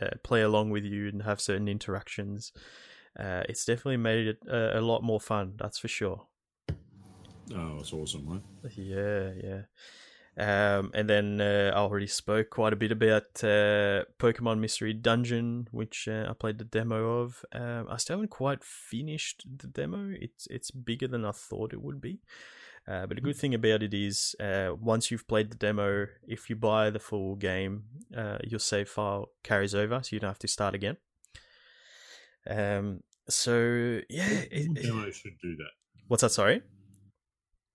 [0.00, 2.52] uh, play along with you and have certain interactions.
[3.18, 5.54] Uh, it's definitely made it a, a, lot more fun.
[5.56, 6.26] That's for sure.
[7.52, 8.42] Oh, it's awesome, man.
[8.76, 9.62] Yeah, yeah.
[10.38, 15.66] Um, and then uh, I already spoke quite a bit about uh, Pokemon Mystery Dungeon,
[15.72, 17.44] which uh, I played the demo of.
[17.52, 20.12] Um, I still haven't quite finished the demo.
[20.20, 22.20] It's it's bigger than I thought it would be.
[22.86, 26.48] Uh, but a good thing about it is, uh, once you've played the demo, if
[26.48, 27.82] you buy the full game,
[28.16, 30.96] uh, your save file carries over, so you don't have to start again.
[32.48, 33.02] Um.
[33.28, 35.72] So yeah, it, demo should do that.
[36.06, 36.30] What's that?
[36.30, 36.62] Sorry.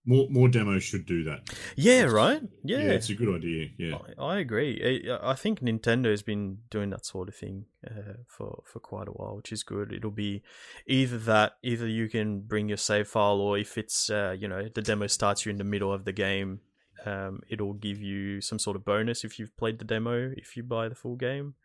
[0.05, 1.49] More more demos should do that.
[1.77, 2.41] Yeah, right.
[2.63, 3.69] Yeah, yeah it's a good idea.
[3.77, 5.05] Yeah, I, I agree.
[5.09, 9.11] I, I, think Nintendo's been doing that sort of thing uh, for for quite a
[9.11, 9.93] while, which is good.
[9.93, 10.43] It'll be
[10.87, 14.67] either that, either you can bring your save file, or if it's uh, you know
[14.67, 16.59] the demo starts you in the middle of the game,
[17.05, 20.63] um, it'll give you some sort of bonus if you've played the demo if you
[20.63, 21.55] buy the full game.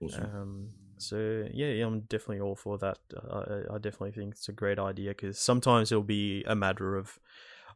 [0.00, 0.24] Awesome.
[0.24, 0.68] Um,
[0.98, 2.98] so yeah, yeah, I'm definitely all for that.
[3.30, 7.18] I, I definitely think it's a great idea because sometimes it'll be a matter of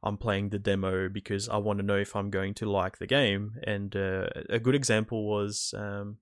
[0.02, 3.06] I'm playing the demo because I want to know if I'm going to like the
[3.06, 3.56] game.
[3.64, 6.16] And uh, a good example was, um,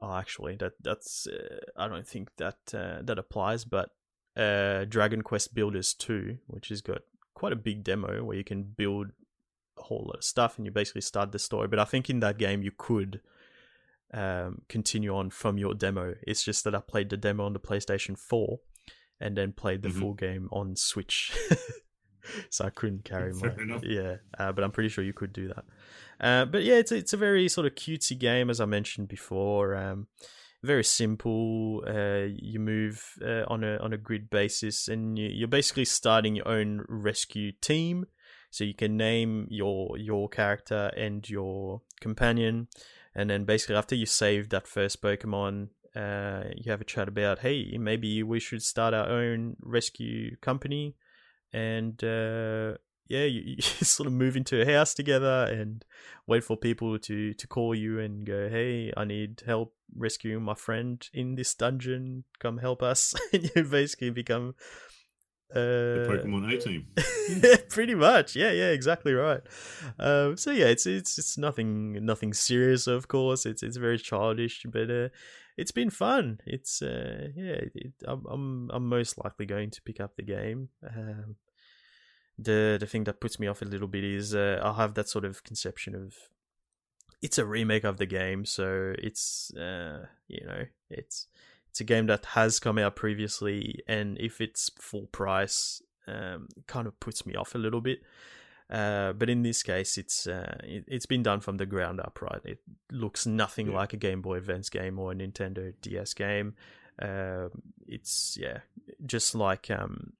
[0.00, 3.90] oh, actually, that that's uh, I don't think that uh, that applies, but
[4.36, 7.02] uh, Dragon Quest Builders Two, which has got
[7.34, 9.08] quite a big demo where you can build
[9.78, 11.68] a whole lot of stuff, and you basically start the story.
[11.68, 13.20] But I think in that game you could
[14.12, 16.16] um, continue on from your demo.
[16.26, 18.58] It's just that I played the demo on the PlayStation 4
[19.20, 20.00] and then played the Mhm.
[20.00, 21.32] full game on Switch.
[22.50, 23.82] so I couldn't carry my enough.
[23.84, 25.64] yeah, uh, but I'm pretty sure you could do that.
[26.20, 29.08] Uh, but yeah, it's a, it's a very sort of cutesy game as I mentioned
[29.08, 29.74] before.
[29.74, 30.06] Um,
[30.62, 31.82] very simple.
[31.86, 36.36] Uh, you move uh, on a on a grid basis, and you, you're basically starting
[36.36, 38.06] your own rescue team.
[38.50, 42.68] So you can name your your character and your companion,
[43.14, 47.40] and then basically after you save that first Pokemon, uh, you have a chat about,
[47.40, 50.94] hey, maybe we should start our own rescue company,
[51.52, 52.74] and uh,
[53.08, 55.84] yeah, you, you sort of move into a house together and
[56.26, 60.54] wait for people to to call you and go, hey, I need help rescuing my
[60.54, 62.24] friend in this dungeon.
[62.38, 64.54] Come help us, and you basically become.
[65.52, 66.86] The Uh, Pokemon A team.
[67.42, 68.36] yeah, pretty much.
[68.36, 69.40] Yeah, yeah, exactly right.
[69.98, 73.44] Um, so yeah, it's it's it's nothing nothing serious, of course.
[73.46, 75.08] It's it's very childish, but uh,
[75.60, 76.40] it's been fun.
[76.46, 80.70] It's uh, yeah, it, I'm I'm I'm most likely going to pick up the game.
[80.82, 81.36] Um,
[82.38, 85.08] the the thing that puts me off a little bit is uh, I have that
[85.08, 86.14] sort of conception of
[87.20, 91.26] it's a remake of the game, so it's uh, you know it's
[91.68, 96.86] it's a game that has come out previously, and if it's full price, um, kind
[96.86, 98.00] of puts me off a little bit.
[98.70, 102.20] Uh, but in this case, it's uh, it, it's been done from the ground up,
[102.22, 102.40] right?
[102.44, 102.60] It
[102.92, 103.74] looks nothing Yeah.
[103.74, 106.54] like a Game Boy Advance game or a Nintendo DS game.
[107.02, 107.50] Um
[107.86, 108.58] it's yeah,
[109.04, 110.12] just like um,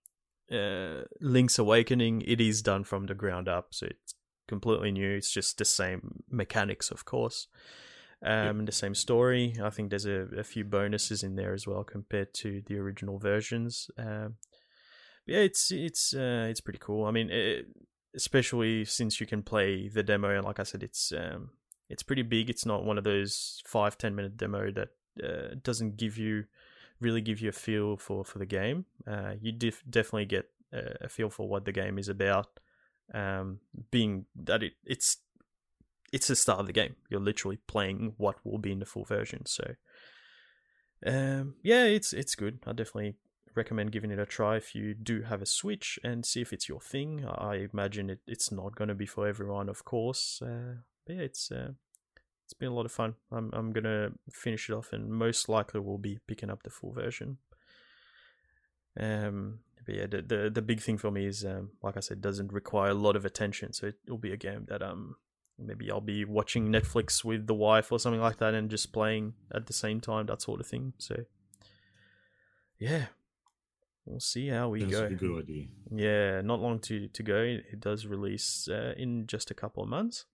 [0.51, 2.23] uh, Link's Awakening.
[2.23, 4.15] It is done from the ground up, so it's
[4.49, 5.17] completely new.
[5.17, 7.47] It's just the same mechanics, of course
[8.23, 9.57] um, the same story.
[9.63, 13.19] I think there's a, a few bonuses in there as well compared to the original
[13.19, 13.91] versions.
[13.97, 14.37] Um,
[15.27, 17.05] but yeah, it's it's uh, it's pretty cool.
[17.07, 17.67] I mean, it,
[18.15, 21.51] especially since you can play the demo, and like I said, it's um,
[21.89, 22.51] it's pretty big.
[22.51, 24.89] It's not one of those five ten minute demo that
[25.23, 26.45] uh, doesn't give you
[27.01, 28.85] really give you a feel for for the game.
[29.07, 32.47] Uh, you def- definitely get a, feel for what the game is about.
[33.13, 33.59] Um,
[33.91, 35.17] being that it, it's
[36.13, 36.97] it's the start of the game.
[37.09, 39.47] You're literally playing what will be in the full version.
[39.47, 39.75] So,
[41.07, 42.61] um, yeah, it's it's good.
[42.67, 43.17] I definitely
[43.55, 46.69] recommend giving it a try if you do have a Switch and see if it's
[46.69, 47.25] your thing.
[47.27, 50.43] I imagine it, it's not going to be for everyone, of course.
[50.43, 51.73] Uh, but yeah, it's uh,
[52.45, 53.15] it's been a lot of fun.
[53.31, 56.93] I'm I'm gonna finish it off and most likely will be picking up the full
[56.93, 57.39] version.
[58.99, 62.21] Um, but yeah, the the, the big thing for me is um, like I said,
[62.21, 65.17] doesn't require a lot of attention, so it will be a game that um
[65.59, 69.35] maybe I'll be watching Netflix with the wife or something like that and just playing
[69.53, 70.95] at the same time, that sort of thing.
[70.99, 71.25] So
[72.79, 73.07] yeah,
[74.11, 75.05] we'll see how we That's go.
[75.07, 75.67] a good idea.
[75.91, 77.37] Yeah, not long to to go.
[77.41, 80.27] It does release uh, in just a couple of months.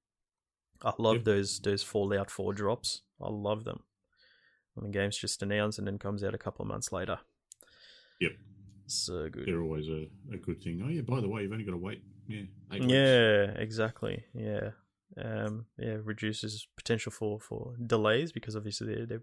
[0.83, 1.25] I love Yep.
[1.25, 3.03] those those Fallout Four drops.
[3.21, 3.81] I love them
[4.75, 7.19] when the game's just announced and then comes out a couple of months later.
[8.21, 8.33] Yep.
[8.87, 9.47] So good.
[9.47, 10.83] They're always a, a good thing.
[10.85, 12.03] Oh yeah, by the way, you've only got to wait.
[12.29, 12.43] Yeah.
[12.73, 12.93] eight weeks.
[12.93, 14.25] Yeah, exactly.
[14.35, 14.71] Yeah,
[15.17, 19.19] um, yeah, reduces potential for for delays because obviously they they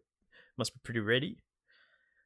[0.58, 1.38] must be pretty ready.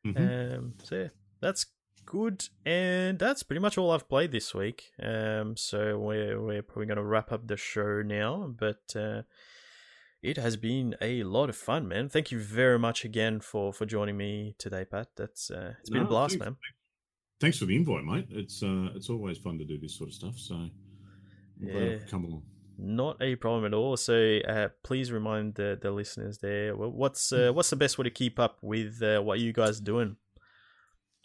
[0.05, 0.55] Mhm.
[0.57, 1.07] Um, so yeah,
[1.41, 1.65] that's
[2.07, 4.85] good, and that's pretty much all I've played this week.
[5.01, 9.21] Um, so we're we're probably gonna wrap up the show now, but uh,
[10.23, 12.09] it has been a lot of fun, man.
[12.09, 15.09] Thank you very much again for for joining me today, Pat.
[15.15, 16.45] That's uh, it's been a blast, thanks.
[16.45, 16.55] man.
[17.39, 18.27] Thanks for the invite, mate.
[18.31, 20.39] It's uh, it's always fun to do this sort of stuff.
[20.39, 20.71] So I'm
[21.61, 21.97] Yeah.
[22.09, 22.43] Come along.
[22.79, 23.97] Not a problem at all.
[23.97, 26.73] So uh, please remind the, the listeners there.
[26.75, 29.79] wh- What's uh, what's the best way to keep up with uh, what you guys
[29.81, 30.15] are doing?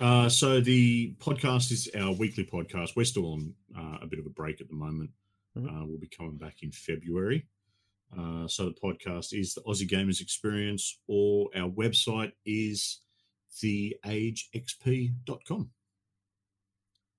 [0.01, 2.97] Uh, so the podcast is our weekly podcast.
[2.97, 5.10] We're still on uh, a bit of a break at the moment.
[5.56, 5.69] Mhm.
[5.69, 7.47] Uh, we'll be coming back in February.
[8.16, 13.01] Uh, so the podcast is the Aussie Gamers Experience, or our website is
[13.56, 15.70] theagexp.com.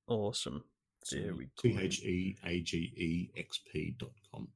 [0.08, 0.64] Awesome.
[1.12, 1.80] There we T go.
[1.80, 4.48] H E A G E X P dot com.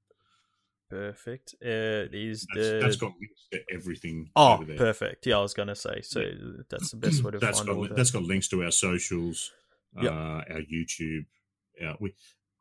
[0.89, 1.55] Perfect.
[1.61, 4.77] Uh, is That's, the that's got links to everything oh over there.
[4.77, 5.25] perfect.
[5.27, 6.01] Yeah, I was gonna say.
[6.01, 6.21] So
[6.69, 7.95] that's the best way to That's find got all that.
[7.95, 9.51] that's got links to our socials,
[10.01, 10.11] Yep.
[10.11, 11.25] uh, our YouTube.
[11.83, 12.13] Our, we,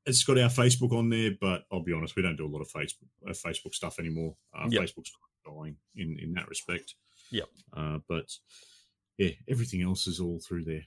[0.07, 2.61] it's got our Facebook on there, but I'll be honest, we don't do a lot
[2.63, 4.35] of Facebook uh, Facebook stuff anymore.
[4.57, 4.83] Uh, Yep.
[4.83, 5.13] Facebook's
[5.47, 6.95] dying in in that respect.
[7.31, 7.49] Yep.
[7.77, 8.33] Uh, but
[9.19, 10.85] yeah, everything else is all through there.